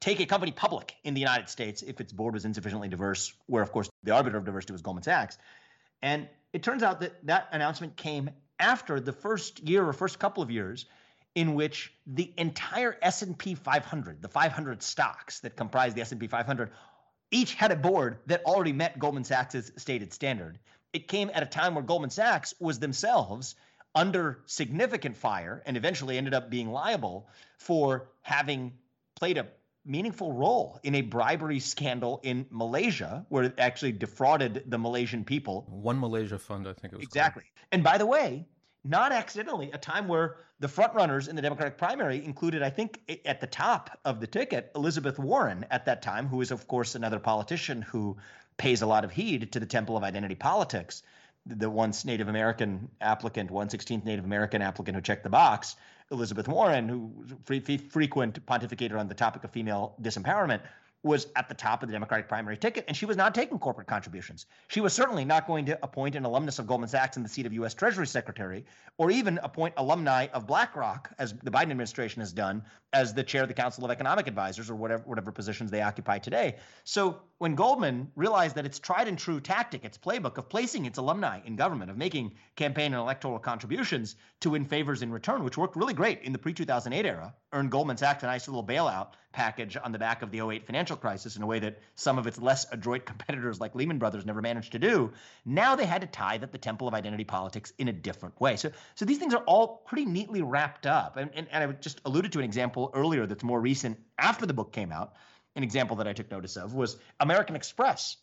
take 0.00 0.20
a 0.20 0.26
company 0.26 0.50
public 0.50 0.96
in 1.04 1.14
the 1.14 1.20
United 1.20 1.48
States 1.48 1.82
if 1.82 2.00
its 2.00 2.12
board 2.12 2.34
was 2.34 2.44
insufficiently 2.44 2.88
diverse, 2.88 3.32
where, 3.46 3.62
of 3.62 3.70
course, 3.70 3.88
the 4.02 4.10
arbiter 4.10 4.36
of 4.36 4.44
diversity 4.44 4.72
was 4.72 4.82
Goldman 4.82 5.04
Sachs. 5.04 5.38
And 6.02 6.28
it 6.52 6.62
turns 6.62 6.82
out 6.82 7.00
that 7.00 7.24
that 7.26 7.48
announcement 7.52 7.96
came 7.96 8.30
after 8.58 9.00
the 9.00 9.12
first 9.12 9.60
year 9.60 9.86
or 9.86 9.92
first 9.92 10.18
couple 10.18 10.42
of 10.42 10.50
years 10.50 10.86
in 11.34 11.54
which 11.54 11.92
the 12.06 12.32
entire 12.36 12.96
S&P 13.02 13.54
500, 13.54 14.22
the 14.22 14.28
500 14.28 14.82
stocks 14.82 15.40
that 15.40 15.56
comprise 15.56 15.94
the 15.94 16.00
S&P 16.00 16.26
500, 16.26 16.70
each 17.30 17.54
had 17.54 17.72
a 17.72 17.76
board 17.76 18.18
that 18.26 18.44
already 18.44 18.72
met 18.72 18.98
Goldman 18.98 19.24
Sachs's 19.24 19.72
stated 19.76 20.12
standard. 20.12 20.58
It 20.94 21.08
came 21.08 21.30
at 21.34 21.42
a 21.42 21.46
time 21.46 21.74
where 21.74 21.84
Goldman 21.84 22.10
Sachs 22.10 22.54
was 22.60 22.78
themselves 22.78 23.56
under 23.94 24.40
significant 24.46 25.16
fire 25.16 25.62
and 25.66 25.76
eventually 25.76 26.16
ended 26.16 26.34
up 26.34 26.48
being 26.48 26.70
liable 26.70 27.28
for 27.58 28.08
having 28.22 28.72
played 29.16 29.36
a 29.36 29.46
meaningful 29.84 30.32
role 30.32 30.80
in 30.82 30.94
a 30.94 31.02
bribery 31.02 31.60
scandal 31.60 32.20
in 32.22 32.46
Malaysia, 32.50 33.26
where 33.28 33.44
it 33.44 33.54
actually 33.58 33.92
defrauded 33.92 34.64
the 34.66 34.78
Malaysian 34.78 35.24
people. 35.24 35.66
One 35.68 36.00
Malaysia 36.00 36.38
fund, 36.38 36.66
I 36.66 36.72
think 36.72 36.92
it 36.94 36.96
was. 36.96 37.04
Exactly. 37.04 37.42
Called. 37.42 37.68
And 37.72 37.84
by 37.84 37.98
the 37.98 38.06
way, 38.06 38.46
not 38.84 39.12
accidentally, 39.12 39.70
a 39.72 39.78
time 39.78 40.08
where 40.08 40.36
the 40.60 40.68
frontrunners 40.68 41.28
in 41.28 41.36
the 41.36 41.42
Democratic 41.42 41.76
primary 41.76 42.24
included, 42.24 42.62
I 42.62 42.70
think, 42.70 43.00
at 43.24 43.40
the 43.40 43.46
top 43.46 43.98
of 44.04 44.20
the 44.20 44.26
ticket, 44.26 44.70
Elizabeth 44.76 45.18
Warren 45.18 45.66
at 45.70 45.84
that 45.86 46.02
time, 46.02 46.28
who 46.28 46.40
is, 46.40 46.50
of 46.50 46.68
course, 46.68 46.94
another 46.94 47.18
politician 47.18 47.82
who 47.82 48.16
pays 48.56 48.82
a 48.82 48.86
lot 48.86 49.04
of 49.04 49.12
heed 49.12 49.52
to 49.52 49.60
the 49.60 49.66
temple 49.66 49.96
of 49.96 50.02
identity 50.02 50.34
politics. 50.34 51.02
The 51.46 51.68
once 51.68 52.04
Native 52.04 52.28
American 52.28 52.88
applicant, 53.00 53.50
116th 53.50 54.04
Native 54.04 54.24
American 54.24 54.62
applicant 54.62 54.96
who 54.96 55.02
checked 55.02 55.24
the 55.24 55.30
box, 55.30 55.76
Elizabeth 56.10 56.48
Warren, 56.48 56.88
who 56.88 57.12
free, 57.44 57.60
frequent 57.60 58.44
pontificator 58.46 58.98
on 58.98 59.08
the 59.08 59.14
topic 59.14 59.44
of 59.44 59.50
female 59.50 59.94
disempowerment, 60.00 60.60
was 61.04 61.28
at 61.36 61.48
the 61.48 61.54
top 61.54 61.82
of 61.82 61.88
the 61.88 61.92
Democratic 61.92 62.28
primary 62.28 62.56
ticket, 62.56 62.84
and 62.88 62.96
she 62.96 63.04
was 63.04 63.16
not 63.16 63.34
taking 63.34 63.58
corporate 63.58 63.86
contributions. 63.86 64.46
She 64.68 64.80
was 64.80 64.94
certainly 64.94 65.24
not 65.24 65.46
going 65.46 65.66
to 65.66 65.78
appoint 65.82 66.16
an 66.16 66.24
alumnus 66.24 66.58
of 66.58 66.66
Goldman 66.66 66.88
Sachs 66.88 67.18
in 67.18 67.22
the 67.22 67.28
seat 67.28 67.44
of 67.44 67.52
U.S. 67.52 67.74
Treasury 67.74 68.06
Secretary, 68.06 68.64
or 68.96 69.10
even 69.10 69.38
appoint 69.42 69.74
alumni 69.76 70.26
of 70.32 70.46
BlackRock, 70.46 71.12
as 71.18 71.34
the 71.42 71.50
Biden 71.50 71.70
administration 71.70 72.20
has 72.20 72.32
done, 72.32 72.62
as 72.94 73.12
the 73.12 73.22
chair 73.22 73.42
of 73.42 73.48
the 73.48 73.54
Council 73.54 73.84
of 73.84 73.90
Economic 73.90 74.26
Advisors, 74.26 74.70
or 74.70 74.76
whatever 74.76 75.02
whatever 75.04 75.30
positions 75.30 75.70
they 75.70 75.82
occupy 75.82 76.18
today. 76.18 76.56
So 76.84 77.20
when 77.38 77.54
Goldman 77.54 78.10
realized 78.16 78.54
that 78.56 78.64
its 78.64 78.78
tried 78.78 79.06
and 79.06 79.18
true 79.18 79.40
tactic, 79.40 79.84
its 79.84 79.98
playbook 79.98 80.38
of 80.38 80.48
placing 80.48 80.86
its 80.86 80.98
alumni 80.98 81.40
in 81.44 81.56
government, 81.56 81.90
of 81.90 81.98
making 81.98 82.32
campaign 82.56 82.94
and 82.94 83.02
electoral 83.02 83.38
contributions 83.38 84.16
to 84.40 84.50
win 84.50 84.64
favors 84.64 85.02
in 85.02 85.10
return, 85.10 85.44
which 85.44 85.58
worked 85.58 85.76
really 85.76 85.92
great 85.92 86.22
in 86.22 86.32
the 86.32 86.38
pre-2008 86.38 87.04
era, 87.04 87.34
earned 87.52 87.70
Goldman 87.70 87.96
Sachs 87.96 88.22
a 88.22 88.26
nice 88.26 88.48
little 88.48 88.64
bailout 88.64 89.08
package 89.32 89.76
on 89.82 89.92
the 89.92 89.98
back 89.98 90.22
of 90.22 90.30
the 90.30 90.40
08 90.40 90.64
financial 90.64 90.93
crisis 90.96 91.36
in 91.36 91.42
a 91.42 91.46
way 91.46 91.58
that 91.58 91.78
some 91.94 92.18
of 92.18 92.26
its 92.26 92.38
less 92.38 92.66
adroit 92.72 93.04
competitors 93.06 93.60
like 93.60 93.74
Lehman 93.74 93.98
Brothers 93.98 94.26
never 94.26 94.42
managed 94.42 94.72
to 94.72 94.78
do. 94.78 95.12
Now 95.44 95.76
they 95.76 95.86
had 95.86 96.00
to 96.00 96.06
tie 96.06 96.38
that 96.38 96.52
the 96.52 96.58
temple 96.58 96.88
of 96.88 96.94
identity 96.94 97.24
politics 97.24 97.72
in 97.78 97.88
a 97.88 97.92
different 97.92 98.40
way. 98.40 98.56
So, 98.56 98.70
so 98.94 99.04
these 99.04 99.18
things 99.18 99.34
are 99.34 99.44
all 99.44 99.82
pretty 99.86 100.04
neatly 100.04 100.42
wrapped 100.42 100.86
up. 100.86 101.16
And, 101.16 101.30
and, 101.34 101.46
and 101.50 101.64
I 101.64 101.72
just 101.74 102.00
alluded 102.04 102.32
to 102.32 102.38
an 102.38 102.44
example 102.44 102.90
earlier 102.94 103.26
that's 103.26 103.44
more 103.44 103.60
recent 103.60 103.98
after 104.18 104.46
the 104.46 104.54
book 104.54 104.72
came 104.72 104.92
out 104.92 105.14
an 105.56 105.62
example 105.62 105.96
that 105.96 106.08
I 106.08 106.12
took 106.12 106.30
notice 106.30 106.56
of 106.56 106.74
was 106.74 106.96
American 107.20 107.56
Express 107.56 108.16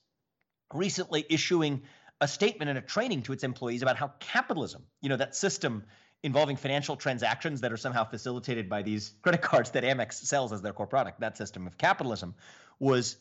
recently 0.74 1.26
issuing 1.30 1.84
a 2.20 2.28
statement 2.28 2.70
and 2.70 2.78
a 2.78 2.82
training 2.82 3.24
to 3.24 3.34
its 3.34 3.44
employees 3.44 3.82
about 3.82 3.98
how 3.98 4.12
capitalism, 4.20 4.84
you 5.02 5.10
know, 5.10 5.18
that 5.18 5.36
system 5.36 5.84
involving 6.24 6.56
financial 6.56 6.96
transactions 6.96 7.62
that 7.62 7.72
are 7.72 7.78
somehow 7.78 8.04
facilitated 8.04 8.70
by 8.70 8.82
these 8.82 9.16
credit 9.22 9.42
cards 9.42 9.72
that 9.72 9.84
Amex 9.84 10.14
sells 10.14 10.54
as 10.54 10.62
their 10.62 10.74
core 10.74 10.88
product, 10.88 11.20
that 11.20 11.38
system 11.38 11.66
of 11.66 11.78
capitalism 11.78 12.36
was 12.80 13.18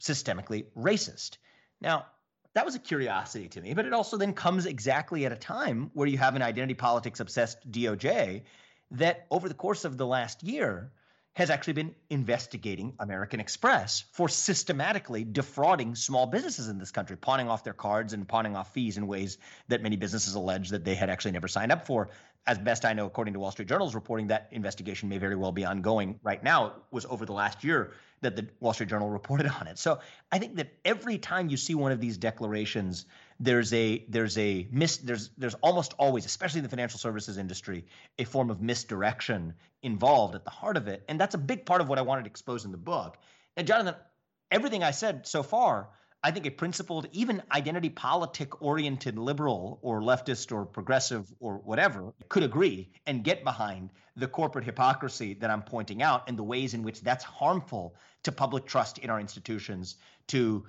systemically 0.00 0.66
racist. 0.76 1.38
Now, 1.80 2.06
that 2.54 2.64
was 2.64 2.74
a 2.74 2.78
curiosity 2.78 3.48
to 3.48 3.60
me, 3.60 3.74
but 3.74 3.84
it 3.84 3.92
also 3.92 4.16
then 4.16 4.32
comes 4.32 4.64
exactly 4.64 5.26
at 5.26 5.32
a 5.32 5.36
time 5.36 5.90
where 5.92 6.06
you 6.06 6.18
have 6.18 6.36
an 6.36 6.42
identity 6.42 6.74
politics 6.74 7.20
obsessed 7.20 7.70
DOJ 7.70 8.42
that 8.92 9.26
over 9.30 9.48
the 9.48 9.54
course 9.54 9.84
of 9.84 9.98
the 9.98 10.06
last 10.06 10.42
year 10.42 10.92
has 11.36 11.50
actually 11.50 11.74
been 11.74 11.94
investigating 12.08 12.94
American 12.98 13.40
Express 13.40 14.04
for 14.12 14.26
systematically 14.26 15.22
defrauding 15.22 15.94
small 15.94 16.24
businesses 16.24 16.68
in 16.68 16.78
this 16.78 16.90
country, 16.90 17.14
pawning 17.14 17.46
off 17.46 17.62
their 17.62 17.74
cards 17.74 18.14
and 18.14 18.26
pawning 18.26 18.56
off 18.56 18.72
fees 18.72 18.96
in 18.96 19.06
ways 19.06 19.36
that 19.68 19.82
many 19.82 19.96
businesses 19.96 20.34
allege 20.34 20.70
that 20.70 20.82
they 20.82 20.94
had 20.94 21.10
actually 21.10 21.32
never 21.32 21.46
signed 21.46 21.70
up 21.70 21.86
for. 21.86 22.08
As 22.46 22.56
best 22.58 22.86
I 22.86 22.94
know, 22.94 23.04
according 23.04 23.34
to 23.34 23.40
Wall 23.40 23.50
Street 23.50 23.68
Journal's 23.68 23.94
reporting, 23.94 24.28
that 24.28 24.48
investigation 24.50 25.10
may 25.10 25.18
very 25.18 25.36
well 25.36 25.52
be 25.52 25.66
ongoing 25.66 26.18
right 26.22 26.42
now. 26.42 26.68
It 26.68 26.72
was 26.90 27.04
over 27.04 27.26
the 27.26 27.34
last 27.34 27.62
year 27.62 27.92
that 28.22 28.34
the 28.34 28.48
Wall 28.60 28.72
Street 28.72 28.88
Journal 28.88 29.10
reported 29.10 29.46
on 29.60 29.66
it. 29.66 29.78
So 29.78 29.98
I 30.32 30.38
think 30.38 30.56
that 30.56 30.72
every 30.86 31.18
time 31.18 31.50
you 31.50 31.58
see 31.58 31.74
one 31.74 31.92
of 31.92 32.00
these 32.00 32.16
declarations 32.16 33.04
there's 33.38 33.72
a 33.72 34.04
there's 34.08 34.38
a 34.38 34.66
mis 34.70 34.98
there's 34.98 35.30
there's 35.36 35.54
almost 35.54 35.94
always, 35.98 36.24
especially 36.24 36.58
in 36.58 36.64
the 36.64 36.70
financial 36.70 36.98
services 36.98 37.38
industry, 37.38 37.84
a 38.18 38.24
form 38.24 38.50
of 38.50 38.60
misdirection 38.60 39.54
involved 39.82 40.34
at 40.34 40.44
the 40.44 40.50
heart 40.50 40.76
of 40.76 40.88
it, 40.88 41.04
and 41.08 41.20
that's 41.20 41.34
a 41.34 41.38
big 41.38 41.66
part 41.66 41.80
of 41.80 41.88
what 41.88 41.98
I 41.98 42.02
wanted 42.02 42.24
to 42.24 42.30
expose 42.30 42.64
in 42.64 42.72
the 42.72 42.78
book. 42.78 43.18
And 43.56 43.66
Jonathan, 43.66 43.94
everything 44.50 44.82
I 44.82 44.90
said 44.90 45.26
so 45.26 45.42
far, 45.42 45.90
I 46.22 46.30
think 46.30 46.46
a 46.46 46.50
principled, 46.50 47.08
even 47.12 47.42
identity 47.52 47.90
politic 47.90 48.62
oriented 48.62 49.18
liberal 49.18 49.78
or 49.82 50.00
leftist 50.00 50.50
or 50.50 50.64
progressive 50.64 51.32
or 51.38 51.58
whatever 51.58 52.14
could 52.28 52.42
agree 52.42 52.90
and 53.06 53.22
get 53.22 53.44
behind 53.44 53.90
the 54.16 54.26
corporate 54.26 54.64
hypocrisy 54.64 55.34
that 55.34 55.50
I'm 55.50 55.62
pointing 55.62 56.02
out 56.02 56.28
and 56.28 56.38
the 56.38 56.42
ways 56.42 56.74
in 56.74 56.82
which 56.82 57.02
that's 57.02 57.22
harmful 57.22 57.94
to 58.24 58.32
public 58.32 58.66
trust 58.66 58.98
in 58.98 59.10
our 59.10 59.20
institutions, 59.20 59.96
to 60.28 60.66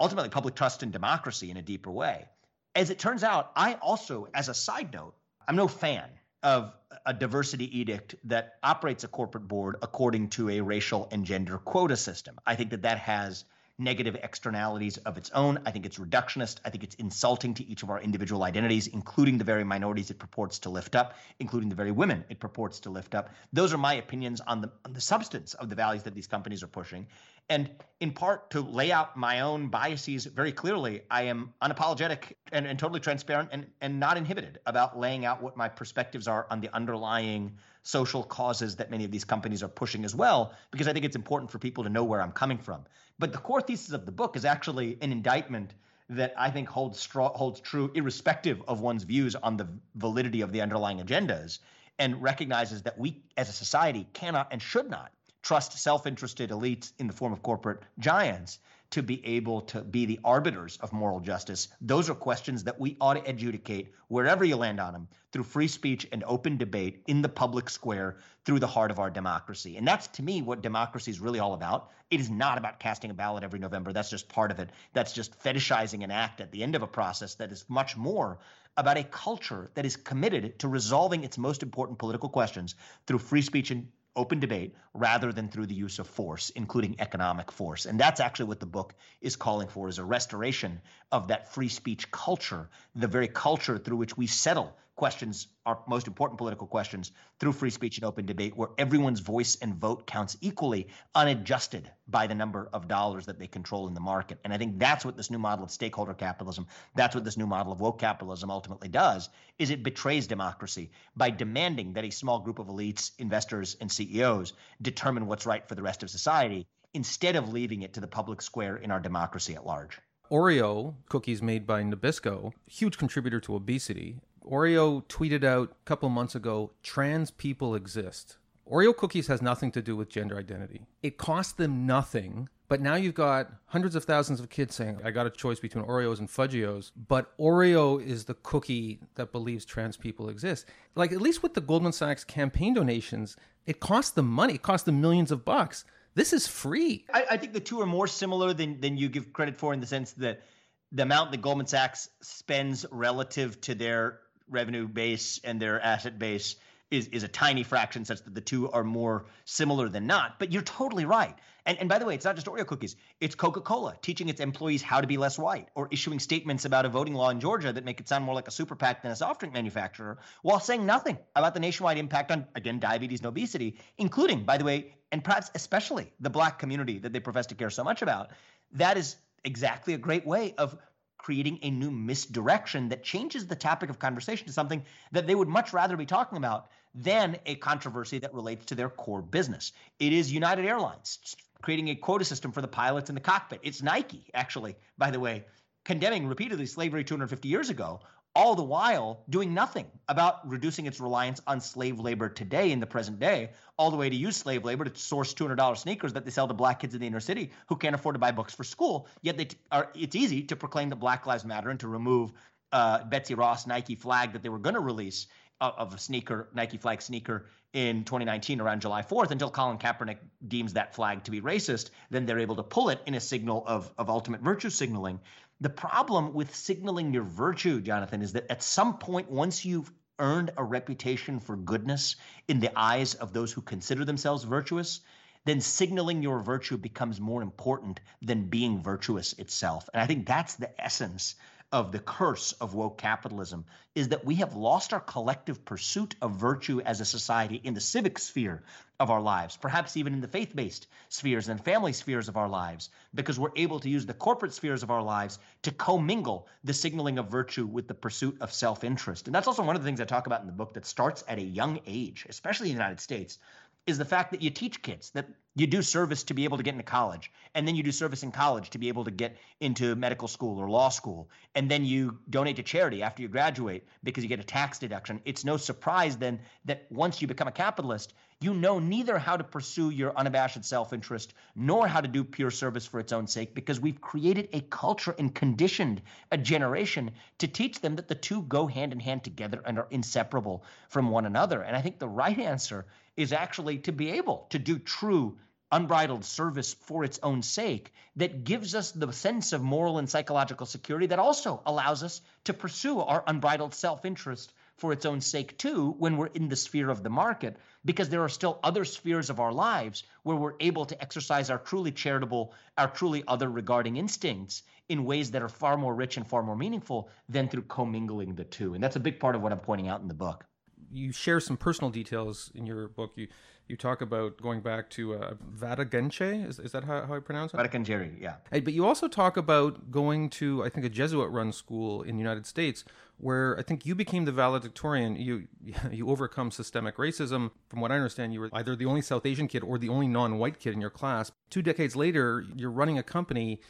ultimately 0.00 0.30
public 0.30 0.54
trust 0.54 0.82
and 0.82 0.92
democracy 0.92 1.50
in 1.50 1.56
a 1.56 1.62
deeper 1.62 1.90
way. 1.90 2.26
As 2.74 2.90
it 2.90 2.98
turns 2.98 3.22
out, 3.24 3.52
I 3.56 3.74
also, 3.74 4.28
as 4.34 4.48
a 4.48 4.54
side 4.54 4.92
note, 4.92 5.14
I'm 5.48 5.56
no 5.56 5.68
fan 5.68 6.08
of 6.42 6.72
a 7.04 7.12
diversity 7.12 7.78
edict 7.78 8.14
that 8.24 8.56
operates 8.62 9.04
a 9.04 9.08
corporate 9.08 9.48
board 9.48 9.76
according 9.82 10.28
to 10.30 10.50
a 10.50 10.60
racial 10.60 11.08
and 11.10 11.24
gender 11.24 11.58
quota 11.58 11.96
system. 11.96 12.38
I 12.46 12.54
think 12.54 12.70
that 12.70 12.82
that 12.82 12.98
has 12.98 13.44
negative 13.78 14.16
externalities 14.22 14.96
of 14.98 15.18
its 15.18 15.30
own. 15.30 15.58
I 15.66 15.70
think 15.70 15.84
it's 15.84 15.98
reductionist. 15.98 16.58
I 16.64 16.70
think 16.70 16.82
it's 16.82 16.94
insulting 16.94 17.54
to 17.54 17.66
each 17.66 17.82
of 17.82 17.90
our 17.90 18.00
individual 18.00 18.42
identities, 18.42 18.86
including 18.86 19.38
the 19.38 19.44
very 19.44 19.64
minorities 19.64 20.10
it 20.10 20.18
purports 20.18 20.60
to 20.60 20.70
lift 20.70 20.94
up, 20.94 21.14
including 21.40 21.68
the 21.68 21.74
very 21.74 21.92
women 21.92 22.24
it 22.30 22.40
purports 22.40 22.80
to 22.80 22.90
lift 22.90 23.14
up. 23.14 23.30
Those 23.52 23.74
are 23.74 23.78
my 23.78 23.94
opinions 23.94 24.40
on 24.40 24.62
the, 24.62 24.72
on 24.84 24.94
the 24.94 25.00
substance 25.00 25.54
of 25.54 25.68
the 25.68 25.76
values 25.76 26.04
that 26.04 26.14
these 26.14 26.26
companies 26.26 26.62
are 26.62 26.68
pushing. 26.68 27.06
And 27.48 27.70
in 28.00 28.12
part 28.12 28.50
to 28.50 28.60
lay 28.60 28.92
out 28.92 29.16
my 29.16 29.40
own 29.40 29.68
biases 29.68 30.26
very 30.26 30.52
clearly, 30.52 31.02
I 31.10 31.22
am 31.22 31.54
unapologetic 31.62 32.34
and, 32.52 32.66
and 32.66 32.78
totally 32.78 33.00
transparent 33.00 33.50
and, 33.52 33.66
and 33.80 34.00
not 34.00 34.16
inhibited 34.16 34.58
about 34.66 34.98
laying 34.98 35.24
out 35.24 35.42
what 35.42 35.56
my 35.56 35.68
perspectives 35.68 36.26
are 36.28 36.46
on 36.50 36.60
the 36.60 36.74
underlying 36.74 37.52
social 37.82 38.22
causes 38.22 38.76
that 38.76 38.90
many 38.90 39.04
of 39.04 39.10
these 39.10 39.24
companies 39.24 39.62
are 39.62 39.68
pushing 39.68 40.04
as 40.04 40.14
well, 40.14 40.52
because 40.72 40.88
I 40.88 40.92
think 40.92 41.04
it's 41.04 41.16
important 41.16 41.50
for 41.50 41.58
people 41.58 41.84
to 41.84 41.90
know 41.90 42.04
where 42.04 42.20
I'm 42.20 42.32
coming 42.32 42.58
from. 42.58 42.84
But 43.18 43.32
the 43.32 43.38
core 43.38 43.62
thesis 43.62 43.92
of 43.92 44.04
the 44.04 44.12
book 44.12 44.36
is 44.36 44.44
actually 44.44 44.98
an 45.00 45.12
indictment 45.12 45.72
that 46.10 46.34
I 46.36 46.50
think 46.50 46.68
holds 46.68 47.04
holds 47.12 47.60
true 47.60 47.90
irrespective 47.94 48.62
of 48.68 48.80
one's 48.80 49.04
views 49.04 49.34
on 49.36 49.56
the 49.56 49.68
validity 49.94 50.40
of 50.40 50.52
the 50.52 50.60
underlying 50.60 50.98
agendas 50.98 51.60
and 51.98 52.20
recognizes 52.22 52.82
that 52.82 52.98
we 52.98 53.22
as 53.36 53.48
a 53.48 53.52
society 53.52 54.06
cannot 54.12 54.48
and 54.50 54.60
should 54.60 54.90
not 54.90 55.12
trust 55.46 55.78
self-interested 55.78 56.50
elites 56.50 56.90
in 56.98 57.06
the 57.06 57.12
form 57.12 57.32
of 57.32 57.40
corporate 57.40 57.80
giants 58.00 58.58
to 58.90 59.00
be 59.00 59.24
able 59.24 59.60
to 59.60 59.80
be 59.80 60.04
the 60.04 60.18
arbiters 60.24 60.76
of 60.78 60.92
moral 60.92 61.20
justice. 61.20 61.68
Those 61.80 62.10
are 62.10 62.16
questions 62.16 62.64
that 62.64 62.80
we 62.80 62.96
ought 63.00 63.14
to 63.14 63.30
adjudicate 63.30 63.92
wherever 64.08 64.44
you 64.44 64.56
land 64.56 64.80
on 64.80 64.92
them 64.92 65.06
through 65.30 65.44
free 65.44 65.68
speech 65.68 66.04
and 66.10 66.24
open 66.24 66.56
debate 66.56 67.04
in 67.06 67.22
the 67.22 67.28
public 67.28 67.70
square 67.70 68.16
through 68.44 68.58
the 68.58 68.66
heart 68.66 68.90
of 68.90 68.98
our 68.98 69.08
democracy. 69.08 69.76
And 69.76 69.86
that's 69.86 70.08
to 70.08 70.22
me 70.24 70.42
what 70.42 70.62
democracy 70.62 71.12
is 71.12 71.20
really 71.20 71.38
all 71.38 71.54
about. 71.54 71.90
It 72.10 72.18
is 72.18 72.28
not 72.28 72.58
about 72.58 72.80
casting 72.80 73.12
a 73.12 73.14
ballot 73.14 73.44
every 73.44 73.60
November. 73.60 73.92
That's 73.92 74.10
just 74.10 74.28
part 74.28 74.50
of 74.50 74.58
it. 74.58 74.70
That's 74.94 75.12
just 75.12 75.40
fetishizing 75.44 76.02
an 76.02 76.10
act 76.10 76.40
at 76.40 76.50
the 76.50 76.64
end 76.64 76.74
of 76.74 76.82
a 76.82 76.88
process 76.88 77.36
that 77.36 77.52
is 77.52 77.64
much 77.68 77.96
more 77.96 78.40
about 78.76 78.98
a 78.98 79.04
culture 79.04 79.70
that 79.74 79.86
is 79.86 79.94
committed 79.94 80.58
to 80.58 80.68
resolving 80.68 81.22
its 81.22 81.38
most 81.38 81.62
important 81.62 82.00
political 82.00 82.28
questions 82.28 82.74
through 83.06 83.18
free 83.18 83.42
speech 83.42 83.70
and 83.70 83.88
open 84.16 84.40
debate 84.40 84.74
rather 84.94 85.32
than 85.32 85.48
through 85.48 85.66
the 85.66 85.74
use 85.74 85.98
of 85.98 86.06
force, 86.06 86.50
including 86.50 86.96
economic 86.98 87.52
force. 87.52 87.86
And 87.86 88.00
that's 88.00 88.20
actually 88.20 88.46
what 88.46 88.60
the 88.60 88.66
book 88.66 88.94
is 89.20 89.36
calling 89.36 89.68
for 89.68 89.88
is 89.88 89.98
a 89.98 90.04
restoration 90.04 90.80
of 91.12 91.28
that 91.28 91.52
free 91.52 91.68
speech 91.68 92.10
culture, 92.10 92.68
the 92.94 93.06
very 93.06 93.28
culture 93.28 93.78
through 93.78 93.98
which 93.98 94.16
we 94.16 94.26
settle 94.26 94.74
questions, 94.96 95.48
our 95.66 95.82
most 95.86 96.06
important 96.06 96.38
political 96.38 96.66
questions, 96.66 97.12
through 97.38 97.52
free 97.52 97.70
speech 97.70 97.98
and 97.98 98.04
open 98.04 98.26
debate, 98.26 98.56
where 98.56 98.70
everyone's 98.78 99.20
voice 99.20 99.56
and 99.60 99.76
vote 99.76 100.06
counts 100.06 100.36
equally, 100.40 100.88
unadjusted 101.14 101.90
by 102.08 102.26
the 102.26 102.34
number 102.34 102.68
of 102.72 102.88
dollars 102.88 103.26
that 103.26 103.38
they 103.38 103.46
control 103.46 103.86
in 103.86 103.94
the 103.94 104.00
market. 104.00 104.38
And 104.42 104.52
I 104.52 104.58
think 104.58 104.78
that's 104.78 105.04
what 105.04 105.16
this 105.16 105.30
new 105.30 105.38
model 105.38 105.64
of 105.64 105.70
stakeholder 105.70 106.14
capitalism, 106.14 106.66
that's 106.94 107.14
what 107.14 107.24
this 107.24 107.36
new 107.36 107.46
model 107.46 107.72
of 107.72 107.80
woke 107.80 108.00
capitalism 108.00 108.50
ultimately 108.50 108.88
does, 108.88 109.28
is 109.58 109.70
it 109.70 109.82
betrays 109.82 110.26
democracy 110.26 110.90
by 111.14 111.30
demanding 111.30 111.92
that 111.92 112.04
a 112.04 112.10
small 112.10 112.40
group 112.40 112.58
of 112.58 112.68
elites, 112.68 113.12
investors, 113.18 113.76
and 113.80 113.92
CEOs 113.92 114.54
determine 114.80 115.26
what's 115.26 115.46
right 115.46 115.68
for 115.68 115.74
the 115.74 115.82
rest 115.82 116.02
of 116.02 116.10
society 116.10 116.66
instead 116.94 117.36
of 117.36 117.52
leaving 117.52 117.82
it 117.82 117.92
to 117.92 118.00
the 118.00 118.06
public 118.06 118.40
square 118.40 118.76
in 118.76 118.90
our 118.90 119.00
democracy 119.00 119.54
at 119.54 119.66
large. 119.66 120.00
Oreo 120.30 120.94
cookies 121.08 121.40
made 121.40 121.66
by 121.66 121.82
Nabisco, 121.84 122.52
huge 122.66 122.98
contributor 122.98 123.38
to 123.40 123.54
obesity. 123.54 124.18
Oreo 124.46 125.04
tweeted 125.06 125.44
out 125.44 125.72
a 125.72 125.84
couple 125.84 126.08
months 126.08 126.34
ago, 126.34 126.72
trans 126.82 127.30
people 127.30 127.74
exist. 127.74 128.36
Oreo 128.70 128.96
cookies 128.96 129.28
has 129.28 129.42
nothing 129.42 129.70
to 129.72 129.82
do 129.82 129.96
with 129.96 130.08
gender 130.08 130.36
identity. 130.36 130.86
It 131.02 131.18
costs 131.18 131.52
them 131.52 131.86
nothing, 131.86 132.48
but 132.68 132.80
now 132.80 132.96
you've 132.96 133.14
got 133.14 133.52
hundreds 133.66 133.94
of 133.94 134.04
thousands 134.04 134.40
of 134.40 134.50
kids 134.50 134.74
saying, 134.74 135.00
I 135.04 135.12
got 135.12 135.26
a 135.26 135.30
choice 135.30 135.60
between 135.60 135.84
Oreos 135.84 136.18
and 136.18 136.28
Fudgee-Os, 136.28 136.90
but 137.08 137.36
Oreo 137.38 138.04
is 138.04 138.24
the 138.24 138.34
cookie 138.34 139.00
that 139.14 139.30
believes 139.30 139.64
trans 139.64 139.96
people 139.96 140.28
exist. 140.28 140.66
Like, 140.96 141.12
at 141.12 141.20
least 141.20 141.42
with 141.42 141.54
the 141.54 141.60
Goldman 141.60 141.92
Sachs 141.92 142.24
campaign 142.24 142.74
donations, 142.74 143.36
it 143.66 143.78
costs 143.78 144.12
them 144.12 144.26
money, 144.26 144.54
it 144.54 144.62
costs 144.62 144.84
them 144.84 145.00
millions 145.00 145.30
of 145.30 145.44
bucks. 145.44 145.84
This 146.14 146.32
is 146.32 146.48
free. 146.48 147.04
I, 147.12 147.24
I 147.32 147.36
think 147.36 147.52
the 147.52 147.60
two 147.60 147.80
are 147.80 147.86
more 147.86 148.06
similar 148.06 148.52
than, 148.52 148.80
than 148.80 148.96
you 148.96 149.08
give 149.08 149.32
credit 149.32 149.56
for 149.56 149.74
in 149.74 149.80
the 149.80 149.86
sense 149.86 150.12
that 150.12 150.42
the 150.90 151.02
amount 151.02 151.30
that 151.32 151.42
Goldman 151.42 151.66
Sachs 151.66 152.08
spends 152.20 152.86
relative 152.90 153.60
to 153.62 153.74
their 153.74 154.20
revenue 154.48 154.88
base 154.88 155.40
and 155.44 155.60
their 155.60 155.80
asset 155.80 156.18
base 156.18 156.56
is, 156.90 157.08
is 157.08 157.24
a 157.24 157.28
tiny 157.28 157.64
fraction 157.64 158.04
such 158.04 158.22
that 158.22 158.34
the 158.34 158.40
two 158.40 158.70
are 158.70 158.84
more 158.84 159.26
similar 159.44 159.88
than 159.88 160.06
not. 160.06 160.38
But 160.38 160.52
you're 160.52 160.62
totally 160.62 161.04
right. 161.04 161.34
And, 161.64 161.78
and 161.78 161.88
by 161.88 161.98
the 161.98 162.04
way, 162.04 162.14
it's 162.14 162.24
not 162.24 162.36
just 162.36 162.46
Oreo 162.46 162.64
cookies. 162.64 162.94
It's 163.20 163.34
Coca-Cola 163.34 163.96
teaching 164.00 164.28
its 164.28 164.40
employees 164.40 164.82
how 164.82 165.00
to 165.00 165.06
be 165.08 165.16
less 165.16 165.36
white 165.36 165.68
or 165.74 165.88
issuing 165.90 166.20
statements 166.20 166.64
about 166.64 166.86
a 166.86 166.88
voting 166.88 167.14
law 167.14 167.30
in 167.30 167.40
Georgia 167.40 167.72
that 167.72 167.84
make 167.84 167.98
it 167.98 168.08
sound 168.08 168.24
more 168.24 168.36
like 168.36 168.46
a 168.46 168.52
super 168.52 168.76
PAC 168.76 169.02
than 169.02 169.10
a 169.10 169.16
soft 169.16 169.40
drink 169.40 169.52
manufacturer 169.52 170.18
while 170.42 170.60
saying 170.60 170.86
nothing 170.86 171.18
about 171.34 171.54
the 171.54 171.60
nationwide 171.60 171.98
impact 171.98 172.30
on, 172.30 172.46
again, 172.54 172.78
diabetes 172.78 173.18
and 173.18 173.26
obesity, 173.26 173.78
including, 173.98 174.44
by 174.44 174.58
the 174.58 174.64
way, 174.64 174.94
and 175.10 175.24
perhaps 175.24 175.50
especially 175.56 176.12
the 176.20 176.30
black 176.30 176.60
community 176.60 176.98
that 176.98 177.12
they 177.12 177.20
profess 177.20 177.46
to 177.46 177.56
care 177.56 177.70
so 177.70 177.82
much 177.82 178.02
about. 178.02 178.30
That 178.72 178.96
is 178.96 179.16
exactly 179.44 179.94
a 179.94 179.98
great 179.98 180.24
way 180.24 180.54
of 180.56 180.76
creating 181.18 181.58
a 181.62 181.70
new 181.70 181.90
misdirection 181.90 182.88
that 182.88 183.02
changes 183.02 183.46
the 183.46 183.56
topic 183.56 183.90
of 183.90 183.98
conversation 183.98 184.46
to 184.46 184.52
something 184.52 184.84
that 185.12 185.26
they 185.26 185.34
would 185.34 185.48
much 185.48 185.72
rather 185.72 185.96
be 185.96 186.06
talking 186.06 186.38
about 186.38 186.68
than 186.94 187.38
a 187.46 187.54
controversy 187.56 188.18
that 188.18 188.34
relates 188.34 188.64
to 188.66 188.74
their 188.74 188.88
core 188.88 189.22
business. 189.22 189.72
It 189.98 190.12
is 190.12 190.32
United 190.32 190.64
Airlines 190.64 191.36
creating 191.62 191.88
a 191.88 191.94
quota 191.94 192.24
system 192.24 192.52
for 192.52 192.60
the 192.60 192.68
pilots 192.68 193.08
in 193.08 193.14
the 193.14 193.20
cockpit. 193.20 193.60
It's 193.62 193.82
Nike, 193.82 194.24
actually, 194.34 194.76
by 194.98 195.10
the 195.10 195.20
way, 195.20 195.44
condemning 195.84 196.26
repeatedly 196.26 196.66
slavery 196.66 197.04
250 197.04 197.48
years 197.48 197.70
ago, 197.70 198.00
all 198.36 198.54
the 198.54 198.62
while 198.62 199.24
doing 199.30 199.54
nothing 199.54 199.86
about 200.08 200.46
reducing 200.46 200.84
its 200.84 201.00
reliance 201.00 201.40
on 201.46 201.58
slave 201.58 201.98
labor 201.98 202.28
today 202.28 202.70
in 202.70 202.80
the 202.80 202.86
present 202.86 203.18
day, 203.18 203.48
all 203.78 203.90
the 203.90 203.96
way 203.96 204.10
to 204.10 204.14
use 204.14 204.36
slave 204.36 204.62
labor 204.62 204.84
to 204.84 204.94
source 204.94 205.32
$200 205.32 205.78
sneakers 205.78 206.12
that 206.12 206.26
they 206.26 206.30
sell 206.30 206.46
to 206.46 206.52
black 206.52 206.80
kids 206.80 206.94
in 206.94 207.00
the 207.00 207.06
inner 207.06 207.18
city 207.18 207.50
who 207.66 207.76
can't 207.76 207.94
afford 207.94 208.14
to 208.14 208.18
buy 208.18 208.30
books 208.32 208.54
for 208.54 208.62
school. 208.62 209.08
Yet 209.22 209.38
they 209.38 209.46
t- 209.46 209.56
are, 209.72 209.88
it's 209.94 210.14
easy 210.14 210.42
to 210.42 210.56
proclaim 210.56 210.90
that 210.90 210.96
Black 210.96 211.24
Lives 211.24 211.46
Matter 211.46 211.70
and 211.70 211.80
to 211.80 211.88
remove 211.88 212.34
uh, 212.72 213.04
Betsy 213.04 213.32
Ross 213.32 213.66
Nike 213.66 213.94
flag 213.94 214.34
that 214.34 214.42
they 214.42 214.50
were 214.50 214.58
going 214.58 214.74
to 214.74 214.80
release 214.80 215.28
uh, 215.62 215.70
of 215.78 215.94
a 215.94 215.98
sneaker, 215.98 216.50
Nike 216.52 216.76
flag 216.76 217.00
sneaker 217.00 217.46
in 217.72 218.04
2019 218.04 218.60
around 218.60 218.80
July 218.80 219.02
4th 219.02 219.30
until 219.30 219.50
Colin 219.50 219.78
Kaepernick 219.78 220.18
deems 220.46 220.74
that 220.74 220.94
flag 220.94 221.24
to 221.24 221.30
be 221.30 221.40
racist. 221.40 221.90
Then 222.10 222.26
they're 222.26 222.38
able 222.38 222.56
to 222.56 222.62
pull 222.62 222.90
it 222.90 223.00
in 223.06 223.14
a 223.14 223.20
signal 223.20 223.64
of, 223.66 223.90
of 223.96 224.10
ultimate 224.10 224.42
virtue 224.42 224.70
signaling. 224.70 225.20
The 225.60 225.70
problem 225.70 226.34
with 226.34 226.54
signaling 226.54 227.14
your 227.14 227.22
virtue, 227.22 227.80
Jonathan, 227.80 228.20
is 228.20 228.32
that 228.32 228.50
at 228.50 228.62
some 228.62 228.98
point, 228.98 229.30
once 229.30 229.64
you've 229.64 229.90
earned 230.18 230.50
a 230.56 230.64
reputation 230.64 231.40
for 231.40 231.56
goodness 231.56 232.16
in 232.46 232.60
the 232.60 232.78
eyes 232.78 233.14
of 233.14 233.32
those 233.32 233.52
who 233.52 233.62
consider 233.62 234.04
themselves 234.04 234.44
virtuous, 234.44 235.00
then 235.46 235.60
signaling 235.60 236.22
your 236.22 236.40
virtue 236.40 236.76
becomes 236.76 237.20
more 237.20 237.40
important 237.40 238.00
than 238.20 238.48
being 238.48 238.82
virtuous 238.82 239.32
itself. 239.34 239.88
And 239.94 240.02
I 240.02 240.06
think 240.06 240.26
that's 240.26 240.56
the 240.56 240.78
essence 240.78 241.36
of 241.72 241.90
the 241.92 241.98
curse 241.98 242.52
of 242.52 242.74
woke 242.74 242.98
capitalism 242.98 243.64
is 243.94 244.08
that 244.08 244.24
we 244.24 244.36
have 244.36 244.54
lost 244.54 244.92
our 244.92 245.00
collective 245.00 245.64
pursuit 245.64 246.14
of 246.22 246.32
virtue 246.32 246.80
as 246.80 247.00
a 247.00 247.04
society 247.04 247.60
in 247.62 247.74
the 247.74 247.80
civic 247.80 248.18
sphere 248.18 248.62
of 249.00 249.10
our 249.10 249.20
lives, 249.20 249.56
perhaps 249.56 249.96
even 249.96 250.12
in 250.12 250.20
the 250.20 250.28
faith 250.28 250.54
based 250.54 250.86
spheres 251.08 251.48
and 251.48 251.62
family 251.64 251.92
spheres 251.92 252.28
of 252.28 252.36
our 252.36 252.48
lives, 252.48 252.90
because 253.14 253.38
we're 253.38 253.50
able 253.56 253.80
to 253.80 253.90
use 253.90 254.06
the 254.06 254.14
corporate 254.14 254.52
spheres 254.52 254.82
of 254.82 254.90
our 254.90 255.02
lives 255.02 255.38
to 255.62 255.72
commingle 255.72 256.46
the 256.64 256.72
signaling 256.72 257.18
of 257.18 257.30
virtue 257.30 257.66
with 257.66 257.88
the 257.88 257.94
pursuit 257.94 258.36
of 258.40 258.52
self 258.52 258.84
interest. 258.84 259.26
And 259.26 259.34
that's 259.34 259.48
also 259.48 259.62
one 259.62 259.76
of 259.76 259.82
the 259.82 259.86
things 259.86 260.00
I 260.00 260.04
talk 260.04 260.26
about 260.26 260.40
in 260.40 260.46
the 260.46 260.52
book 260.52 260.74
that 260.74 260.86
starts 260.86 261.24
at 261.28 261.38
a 261.38 261.42
young 261.42 261.80
age, 261.86 262.26
especially 262.28 262.70
in 262.70 262.76
the 262.76 262.82
United 262.82 263.00
States, 263.00 263.38
is 263.86 263.98
the 263.98 264.04
fact 264.04 264.30
that 264.30 264.42
you 264.42 264.50
teach 264.50 264.82
kids 264.82 265.10
that 265.10 265.28
you 265.56 265.66
do 265.66 265.80
service 265.80 266.22
to 266.22 266.34
be 266.34 266.44
able 266.44 266.58
to 266.58 266.62
get 266.62 266.74
into 266.74 266.84
college 266.84 267.32
and 267.54 267.66
then 267.66 267.74
you 267.74 267.82
do 267.82 267.90
service 267.90 268.22
in 268.22 268.30
college 268.30 268.70
to 268.70 268.78
be 268.78 268.88
able 268.88 269.04
to 269.04 269.10
get 269.10 269.36
into 269.60 269.96
medical 269.96 270.28
school 270.28 270.58
or 270.58 270.68
law 270.68 270.90
school 270.90 271.28
and 271.54 271.70
then 271.70 271.84
you 271.84 272.18
donate 272.28 272.56
to 272.56 272.62
charity 272.62 273.02
after 273.02 273.22
you 273.22 273.28
graduate 273.28 273.84
because 274.04 274.22
you 274.22 274.28
get 274.28 274.38
a 274.38 274.44
tax 274.44 274.78
deduction. 274.78 275.20
It's 275.24 275.44
no 275.44 275.56
surprise 275.56 276.18
then 276.18 276.40
that 276.66 276.86
once 276.90 277.20
you 277.20 277.26
become 277.26 277.48
a 277.48 277.52
capitalist 277.52 278.12
you 278.38 278.52
know 278.52 278.78
neither 278.78 279.18
how 279.18 279.34
to 279.34 279.44
pursue 279.44 279.88
your 279.88 280.12
unabashed 280.14 280.62
self-interest 280.62 281.32
nor 281.54 281.88
how 281.88 282.02
to 282.02 282.08
do 282.08 282.22
pure 282.22 282.50
service 282.50 282.84
for 282.84 283.00
its 283.00 283.12
own 283.12 283.26
sake 283.26 283.54
because 283.54 283.80
we've 283.80 284.02
created 284.02 284.50
a 284.52 284.60
culture 284.60 285.14
and 285.18 285.34
conditioned 285.34 286.02
a 286.30 286.36
generation 286.36 287.10
to 287.38 287.48
teach 287.48 287.80
them 287.80 287.96
that 287.96 288.08
the 288.08 288.14
two 288.14 288.42
go 288.42 288.66
hand 288.66 288.92
in 288.92 289.00
hand 289.00 289.24
together 289.24 289.62
and 289.64 289.78
are 289.78 289.88
inseparable 289.90 290.62
from 290.90 291.08
one 291.08 291.24
another. 291.24 291.62
And 291.62 291.74
i 291.74 291.80
think 291.80 291.98
the 291.98 292.08
right 292.08 292.38
answer 292.38 292.84
is 293.16 293.32
actually 293.32 293.78
to 293.78 293.92
be 293.92 294.10
able 294.10 294.46
to 294.50 294.58
do 294.58 294.78
true 294.78 295.38
unbridled 295.72 296.24
service 296.24 296.74
for 296.74 297.04
its 297.04 297.18
own 297.22 297.42
sake 297.42 297.92
that 298.16 298.44
gives 298.44 298.74
us 298.74 298.92
the 298.92 299.12
sense 299.12 299.52
of 299.52 299.62
moral 299.62 299.98
and 299.98 300.08
psychological 300.08 300.66
security 300.66 301.06
that 301.06 301.18
also 301.18 301.62
allows 301.66 302.02
us 302.02 302.20
to 302.44 302.54
pursue 302.54 303.00
our 303.00 303.24
unbridled 303.26 303.74
self 303.74 304.04
interest 304.04 304.52
for 304.76 304.92
its 304.92 305.06
own 305.06 305.20
sake 305.20 305.56
too 305.58 305.94
when 305.98 306.16
we're 306.16 306.26
in 306.26 306.48
the 306.48 306.56
sphere 306.56 306.90
of 306.90 307.02
the 307.02 307.10
market 307.10 307.56
because 307.84 308.08
there 308.08 308.22
are 308.22 308.28
still 308.28 308.60
other 308.62 308.84
spheres 308.84 309.30
of 309.30 309.40
our 309.40 309.52
lives 309.52 310.02
where 310.22 310.36
we're 310.36 310.54
able 310.60 310.84
to 310.84 311.00
exercise 311.00 311.50
our 311.50 311.58
truly 311.58 311.90
charitable 311.90 312.52
our 312.76 312.88
truly 312.88 313.24
other 313.26 313.50
regarding 313.50 313.96
instincts 313.96 314.62
in 314.88 315.04
ways 315.04 315.32
that 315.32 315.42
are 315.42 315.48
far 315.48 315.76
more 315.76 315.94
rich 315.94 316.16
and 316.16 316.26
far 316.26 316.42
more 316.42 316.56
meaningful 316.56 317.08
than 317.28 317.48
through 317.48 317.62
commingling 317.62 318.34
the 318.34 318.44
two. 318.44 318.74
And 318.74 318.82
that's 318.82 318.96
a 318.96 319.00
big 319.00 319.18
part 319.18 319.34
of 319.34 319.42
what 319.42 319.52
i'm 319.52 319.58
pointing 319.58 319.88
out 319.88 320.00
in 320.00 320.08
the 320.08 320.14
book. 320.14 320.46
You 320.92 321.12
share 321.12 321.40
some 321.40 321.56
personal 321.56 321.90
details 321.90 322.52
in 322.54 322.66
your 322.66 322.88
book. 322.88 323.12
You 323.16 323.26
you 323.68 323.76
talk 323.76 324.00
about 324.00 324.40
going 324.40 324.60
back 324.60 324.90
to 324.90 325.14
uh, 325.14 325.34
Vaticanche. 325.58 326.48
Is, 326.48 326.58
is 326.58 326.72
that 326.72 326.84
how, 326.84 327.04
how 327.04 327.14
I 327.14 327.18
pronounce 327.18 327.52
it? 327.52 327.56
Vaticancheri, 327.56 328.20
yeah. 328.20 328.36
But 328.50 328.72
you 328.72 328.86
also 328.86 329.08
talk 329.08 329.36
about 329.36 329.90
going 329.90 330.30
to, 330.30 330.62
I 330.64 330.68
think, 330.68 330.86
a 330.86 330.88
Jesuit-run 330.88 331.52
school 331.52 332.02
in 332.02 332.16
the 332.16 332.20
United 332.20 332.46
States, 332.46 332.84
where 333.18 333.58
I 333.58 333.62
think 333.62 333.84
you 333.84 333.94
became 333.94 334.24
the 334.24 334.32
valedictorian. 334.32 335.16
You 335.16 335.48
you 335.90 336.08
overcome 336.08 336.50
systemic 336.50 336.96
racism. 336.96 337.50
From 337.68 337.80
what 337.80 337.90
I 337.90 337.96
understand, 337.96 338.32
you 338.32 338.40
were 338.40 338.50
either 338.52 338.76
the 338.76 338.86
only 338.86 339.02
South 339.02 339.26
Asian 339.26 339.48
kid 339.48 339.64
or 339.64 339.78
the 339.78 339.88
only 339.88 340.06
non-white 340.06 340.60
kid 340.60 340.72
in 340.72 340.80
your 340.80 340.90
class. 340.90 341.32
Two 341.50 341.62
decades 341.62 341.96
later, 341.96 342.44
you're 342.54 342.70
running 342.70 342.98
a 342.98 343.02
company. 343.02 343.60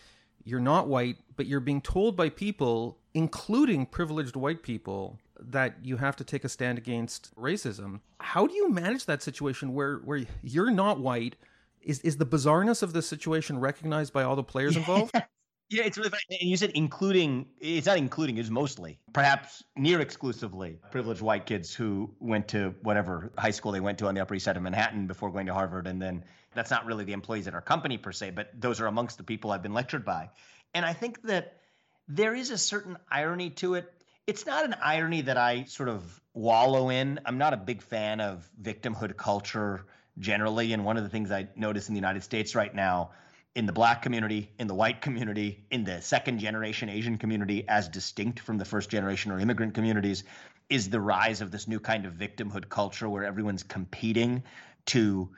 You're 0.44 0.60
not 0.60 0.86
white, 0.86 1.16
but 1.36 1.46
you're 1.46 1.58
being 1.58 1.80
told 1.80 2.16
by 2.16 2.28
people, 2.28 2.98
including 3.14 3.86
privileged 3.86 4.36
white 4.36 4.62
people, 4.62 5.18
that 5.40 5.76
you 5.82 5.96
have 5.96 6.16
to 6.16 6.24
take 6.24 6.44
a 6.44 6.48
stand 6.48 6.78
against 6.78 7.34
racism. 7.36 8.00
How 8.20 8.46
do 8.46 8.54
you 8.54 8.70
manage 8.70 9.06
that 9.06 9.22
situation 9.22 9.74
where 9.74 9.98
where 9.98 10.24
you're 10.42 10.70
not 10.70 11.00
white? 11.00 11.36
Is 11.82 12.00
is 12.00 12.16
the 12.16 12.26
bizarreness 12.26 12.82
of 12.82 12.92
the 12.92 13.02
situation 13.02 13.58
recognized 13.58 14.12
by 14.12 14.22
all 14.22 14.36
the 14.36 14.42
players 14.42 14.76
involved? 14.76 15.14
Yeah, 15.68 15.82
it's 15.82 15.98
really 15.98 16.10
funny. 16.10 16.22
And 16.40 16.48
you 16.48 16.56
said 16.56 16.70
including, 16.74 17.46
it's 17.60 17.86
not 17.86 17.98
including, 17.98 18.38
it's 18.38 18.50
mostly, 18.50 19.00
perhaps 19.12 19.64
near 19.76 20.00
exclusively, 20.00 20.78
privileged 20.92 21.22
white 21.22 21.44
kids 21.44 21.74
who 21.74 22.14
went 22.20 22.46
to 22.48 22.72
whatever 22.82 23.32
high 23.36 23.50
school 23.50 23.72
they 23.72 23.80
went 23.80 23.98
to 23.98 24.06
on 24.06 24.14
the 24.14 24.20
Upper 24.20 24.36
East 24.36 24.44
Side 24.44 24.56
of 24.56 24.62
Manhattan 24.62 25.08
before 25.08 25.30
going 25.32 25.46
to 25.46 25.54
Harvard. 25.54 25.88
And 25.88 26.00
then 26.00 26.24
that's 26.54 26.70
not 26.70 26.86
really 26.86 27.04
the 27.04 27.12
employees 27.12 27.48
at 27.48 27.54
our 27.54 27.60
company 27.60 27.98
per 27.98 28.12
se, 28.12 28.30
but 28.30 28.50
those 28.56 28.80
are 28.80 28.86
amongst 28.86 29.18
the 29.18 29.24
people 29.24 29.50
I've 29.50 29.62
been 29.62 29.74
lectured 29.74 30.04
by. 30.04 30.30
And 30.72 30.86
I 30.86 30.92
think 30.92 31.22
that 31.22 31.56
there 32.06 32.34
is 32.34 32.50
a 32.50 32.58
certain 32.58 32.96
irony 33.10 33.50
to 33.50 33.74
it 33.74 33.92
it's 34.26 34.44
not 34.44 34.64
an 34.64 34.74
irony 34.82 35.22
that 35.22 35.36
I 35.36 35.64
sort 35.64 35.88
of 35.88 36.20
wallow 36.34 36.90
in. 36.90 37.20
I'm 37.24 37.38
not 37.38 37.54
a 37.54 37.56
big 37.56 37.80
fan 37.80 38.20
of 38.20 38.48
victimhood 38.60 39.16
culture 39.16 39.86
generally. 40.18 40.72
And 40.72 40.84
one 40.84 40.96
of 40.96 41.04
the 41.04 41.08
things 41.08 41.30
I 41.30 41.48
notice 41.54 41.88
in 41.88 41.94
the 41.94 41.98
United 41.98 42.24
States 42.24 42.54
right 42.54 42.74
now, 42.74 43.10
in 43.54 43.66
the 43.66 43.72
black 43.72 44.02
community, 44.02 44.50
in 44.58 44.66
the 44.66 44.74
white 44.74 45.00
community, 45.00 45.64
in 45.70 45.84
the 45.84 46.02
second 46.02 46.40
generation 46.40 46.88
Asian 46.88 47.18
community, 47.18 47.66
as 47.68 47.88
distinct 47.88 48.40
from 48.40 48.58
the 48.58 48.64
first 48.64 48.90
generation 48.90 49.30
or 49.30 49.38
immigrant 49.38 49.74
communities, 49.74 50.24
is 50.68 50.90
the 50.90 51.00
rise 51.00 51.40
of 51.40 51.52
this 51.52 51.68
new 51.68 51.78
kind 51.78 52.04
of 52.04 52.14
victimhood 52.14 52.68
culture 52.68 53.08
where 53.08 53.24
everyone's 53.24 53.62
competing 53.62 54.42
to 54.86 55.30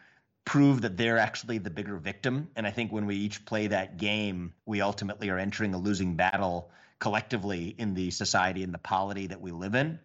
prove 0.46 0.81
that 0.81 0.96
they're 0.96 1.18
actually 1.18 1.59
the 1.59 1.68
bigger 1.68 1.98
victim. 1.98 2.48
And 2.57 2.66
I 2.66 2.70
think 2.70 2.90
when 2.90 3.05
we 3.05 3.16
each 3.16 3.44
play 3.44 3.66
that 3.66 3.98
game, 3.98 4.55
we 4.64 4.81
ultimately 4.81 5.29
are 5.29 5.38
entering 5.38 5.74
a 5.74 5.79
losing 5.79 6.16
battle 6.16 6.70
collectively 6.99 7.75
in 7.79 7.95
the 7.95 8.11
society 8.11 8.63
and 8.63 8.75
the 8.75 8.79
polity 8.79 9.29
that 9.29 9.41
we 9.41 9.53
live 9.53 9.75
in. 9.75 9.99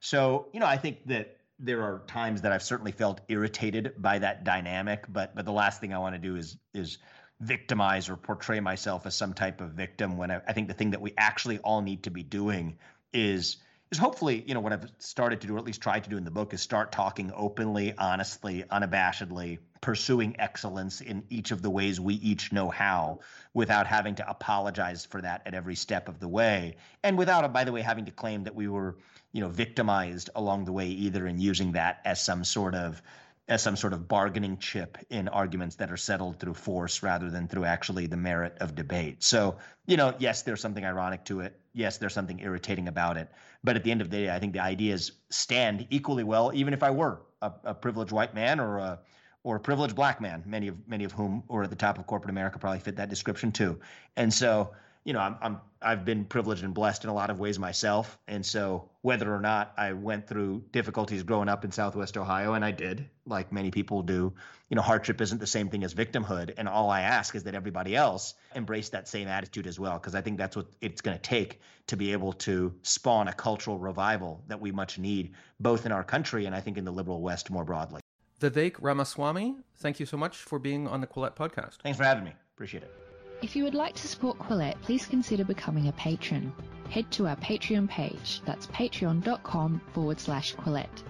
So, 0.00 0.48
you 0.52 0.60
know, 0.60 0.66
I 0.66 0.76
think 0.76 1.06
that 1.06 1.36
there 1.58 1.82
are 1.82 2.02
times 2.06 2.42
that 2.42 2.52
I've 2.52 2.62
certainly 2.62 2.92
felt 2.92 3.20
irritated 3.28 3.94
by 3.98 4.18
that 4.18 4.44
dynamic, 4.44 5.04
but 5.08 5.34
but 5.34 5.44
the 5.44 5.52
last 5.52 5.80
thing 5.80 5.92
I 5.92 5.98
want 5.98 6.14
to 6.14 6.18
do 6.18 6.36
is 6.36 6.56
is 6.72 6.98
victimize 7.40 8.08
or 8.08 8.16
portray 8.16 8.60
myself 8.60 9.06
as 9.06 9.14
some 9.14 9.32
type 9.32 9.60
of 9.60 9.70
victim 9.70 10.16
when 10.16 10.30
I, 10.30 10.40
I 10.46 10.52
think 10.52 10.68
the 10.68 10.74
thing 10.74 10.90
that 10.90 11.00
we 11.00 11.14
actually 11.16 11.58
all 11.58 11.80
need 11.80 12.02
to 12.04 12.10
be 12.10 12.22
doing 12.22 12.78
is 13.12 13.56
is 13.90 13.98
hopefully, 13.98 14.44
you 14.46 14.54
know, 14.54 14.60
what 14.60 14.72
I've 14.72 14.88
started 14.98 15.40
to 15.40 15.46
do, 15.48 15.56
or 15.56 15.58
at 15.58 15.64
least 15.64 15.80
tried 15.80 16.04
to 16.04 16.10
do 16.10 16.16
in 16.16 16.24
the 16.24 16.30
book, 16.30 16.54
is 16.54 16.62
start 16.62 16.92
talking 16.92 17.32
openly, 17.34 17.92
honestly, 17.98 18.64
unabashedly, 18.70 19.58
pursuing 19.80 20.36
excellence 20.38 21.00
in 21.00 21.24
each 21.28 21.50
of 21.50 21.60
the 21.60 21.70
ways 21.70 21.98
we 21.98 22.14
each 22.14 22.52
know 22.52 22.70
how, 22.70 23.18
without 23.52 23.88
having 23.88 24.14
to 24.14 24.30
apologize 24.30 25.04
for 25.04 25.20
that 25.20 25.42
at 25.44 25.54
every 25.54 25.74
step 25.74 26.08
of 26.08 26.20
the 26.20 26.28
way, 26.28 26.76
and 27.02 27.18
without, 27.18 27.52
by 27.52 27.64
the 27.64 27.72
way, 27.72 27.82
having 27.82 28.04
to 28.04 28.12
claim 28.12 28.44
that 28.44 28.54
we 28.54 28.68
were, 28.68 28.96
you 29.32 29.40
know, 29.40 29.48
victimized 29.48 30.30
along 30.36 30.64
the 30.66 30.72
way 30.72 30.86
either, 30.86 31.26
and 31.26 31.40
using 31.40 31.72
that 31.72 32.00
as 32.04 32.22
some 32.22 32.44
sort 32.44 32.76
of 32.76 33.02
as 33.50 33.60
some 33.60 33.76
sort 33.76 33.92
of 33.92 34.06
bargaining 34.06 34.56
chip 34.58 34.96
in 35.10 35.26
arguments 35.26 35.74
that 35.76 35.90
are 35.90 35.96
settled 35.96 36.38
through 36.38 36.54
force 36.54 37.02
rather 37.02 37.28
than 37.28 37.48
through 37.48 37.64
actually 37.64 38.06
the 38.06 38.16
merit 38.16 38.56
of 38.60 38.76
debate. 38.76 39.24
So, 39.24 39.56
you 39.86 39.96
know, 39.96 40.14
yes, 40.20 40.42
there's 40.42 40.60
something 40.60 40.84
ironic 40.84 41.24
to 41.24 41.40
it. 41.40 41.58
Yes, 41.74 41.98
there's 41.98 42.14
something 42.14 42.38
irritating 42.38 42.86
about 42.86 43.16
it. 43.16 43.28
But 43.64 43.74
at 43.74 43.82
the 43.82 43.90
end 43.90 44.02
of 44.02 44.08
the 44.08 44.16
day, 44.18 44.30
I 44.30 44.38
think 44.38 44.52
the 44.52 44.60
ideas 44.60 45.10
stand 45.30 45.88
equally 45.90 46.22
well, 46.22 46.52
even 46.54 46.72
if 46.72 46.84
I 46.84 46.92
were 46.92 47.22
a, 47.42 47.50
a 47.64 47.74
privileged 47.74 48.12
white 48.12 48.34
man 48.34 48.60
or 48.60 48.78
a 48.78 49.00
or 49.42 49.56
a 49.56 49.60
privileged 49.60 49.96
black 49.96 50.20
man, 50.20 50.44
many 50.46 50.68
of 50.68 50.76
many 50.86 51.04
of 51.04 51.12
whom 51.12 51.42
are 51.50 51.64
at 51.64 51.70
the 51.70 51.76
top 51.76 51.98
of 51.98 52.06
corporate 52.06 52.30
America 52.30 52.58
probably 52.58 52.78
fit 52.78 52.96
that 52.96 53.08
description 53.08 53.50
too. 53.50 53.80
And 54.16 54.32
so, 54.32 54.70
you 55.04 55.12
know, 55.12 55.20
I'm, 55.20 55.36
I'm 55.40 55.60
I've 55.82 56.04
been 56.04 56.26
privileged 56.26 56.62
and 56.62 56.74
blessed 56.74 57.04
in 57.04 57.10
a 57.10 57.14
lot 57.14 57.30
of 57.30 57.38
ways 57.38 57.58
myself, 57.58 58.18
and 58.28 58.44
so 58.44 58.90
whether 59.00 59.34
or 59.34 59.40
not 59.40 59.72
I 59.78 59.94
went 59.94 60.26
through 60.26 60.64
difficulties 60.72 61.22
growing 61.22 61.48
up 61.48 61.64
in 61.64 61.72
Southwest 61.72 62.18
Ohio, 62.18 62.52
and 62.52 62.62
I 62.62 62.70
did, 62.70 63.08
like 63.24 63.50
many 63.50 63.70
people 63.70 64.02
do, 64.02 64.34
you 64.68 64.76
know, 64.76 64.82
hardship 64.82 65.22
isn't 65.22 65.38
the 65.38 65.46
same 65.46 65.70
thing 65.70 65.82
as 65.84 65.94
victimhood, 65.94 66.52
and 66.58 66.68
all 66.68 66.90
I 66.90 67.00
ask 67.00 67.34
is 67.34 67.44
that 67.44 67.54
everybody 67.54 67.96
else 67.96 68.34
embrace 68.54 68.90
that 68.90 69.08
same 69.08 69.26
attitude 69.26 69.66
as 69.66 69.80
well, 69.80 69.94
because 69.94 70.14
I 70.14 70.20
think 70.20 70.36
that's 70.36 70.54
what 70.54 70.66
it's 70.82 71.00
going 71.00 71.16
to 71.16 71.22
take 71.22 71.60
to 71.86 71.96
be 71.96 72.12
able 72.12 72.34
to 72.34 72.74
spawn 72.82 73.28
a 73.28 73.32
cultural 73.32 73.78
revival 73.78 74.44
that 74.48 74.60
we 74.60 74.72
much 74.72 74.98
need, 74.98 75.32
both 75.60 75.86
in 75.86 75.92
our 75.92 76.04
country 76.04 76.44
and 76.44 76.54
I 76.54 76.60
think 76.60 76.76
in 76.76 76.84
the 76.84 76.92
liberal 76.92 77.22
West 77.22 77.48
more 77.48 77.64
broadly. 77.64 78.02
Vivek 78.38 78.76
Ramaswamy, 78.80 79.56
thank 79.76 79.98
you 79.98 80.06
so 80.06 80.16
much 80.16 80.36
for 80.36 80.58
being 80.58 80.86
on 80.86 81.00
the 81.00 81.06
Quillette 81.06 81.36
podcast. 81.36 81.76
Thanks 81.82 81.96
for 81.96 82.04
having 82.04 82.24
me. 82.24 82.32
Appreciate 82.54 82.82
it. 82.82 83.09
If 83.42 83.56
you 83.56 83.64
would 83.64 83.74
like 83.74 83.94
to 83.94 84.06
support 84.06 84.38
Quillette, 84.38 84.80
please 84.82 85.06
consider 85.06 85.44
becoming 85.44 85.88
a 85.88 85.92
patron. 85.92 86.52
Head 86.90 87.10
to 87.12 87.26
our 87.26 87.36
Patreon 87.36 87.88
page. 87.88 88.42
That's 88.44 88.66
patreon.com 88.66 89.80
forward 89.94 90.20
slash 90.20 90.54
Quillette. 90.56 91.02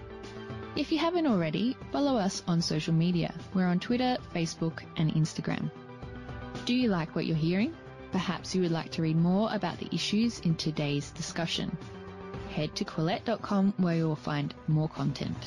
If 0.77 0.93
you 0.93 0.97
haven't 0.97 1.27
already, 1.27 1.75
follow 1.91 2.15
us 2.15 2.41
on 2.47 2.61
social 2.61 2.93
media. 2.93 3.33
We're 3.53 3.67
on 3.67 3.79
Twitter, 3.81 4.17
Facebook, 4.33 4.83
and 4.95 5.13
Instagram. 5.13 5.69
Do 6.63 6.73
you 6.73 6.87
like 6.87 7.13
what 7.15 7.25
you're 7.25 7.35
hearing? 7.35 7.73
Perhaps 8.13 8.55
you 8.55 8.61
would 8.61 8.71
like 8.71 8.91
to 8.91 9.01
read 9.01 9.17
more 9.17 9.49
about 9.53 9.79
the 9.79 9.93
issues 9.93 10.39
in 10.39 10.55
today's 10.55 11.11
discussion. 11.11 11.77
Head 12.51 12.73
to 12.75 12.85
Quillette.com 12.85 13.73
where 13.77 13.97
you 13.97 14.07
will 14.07 14.15
find 14.15 14.53
more 14.67 14.87
content. 14.87 15.37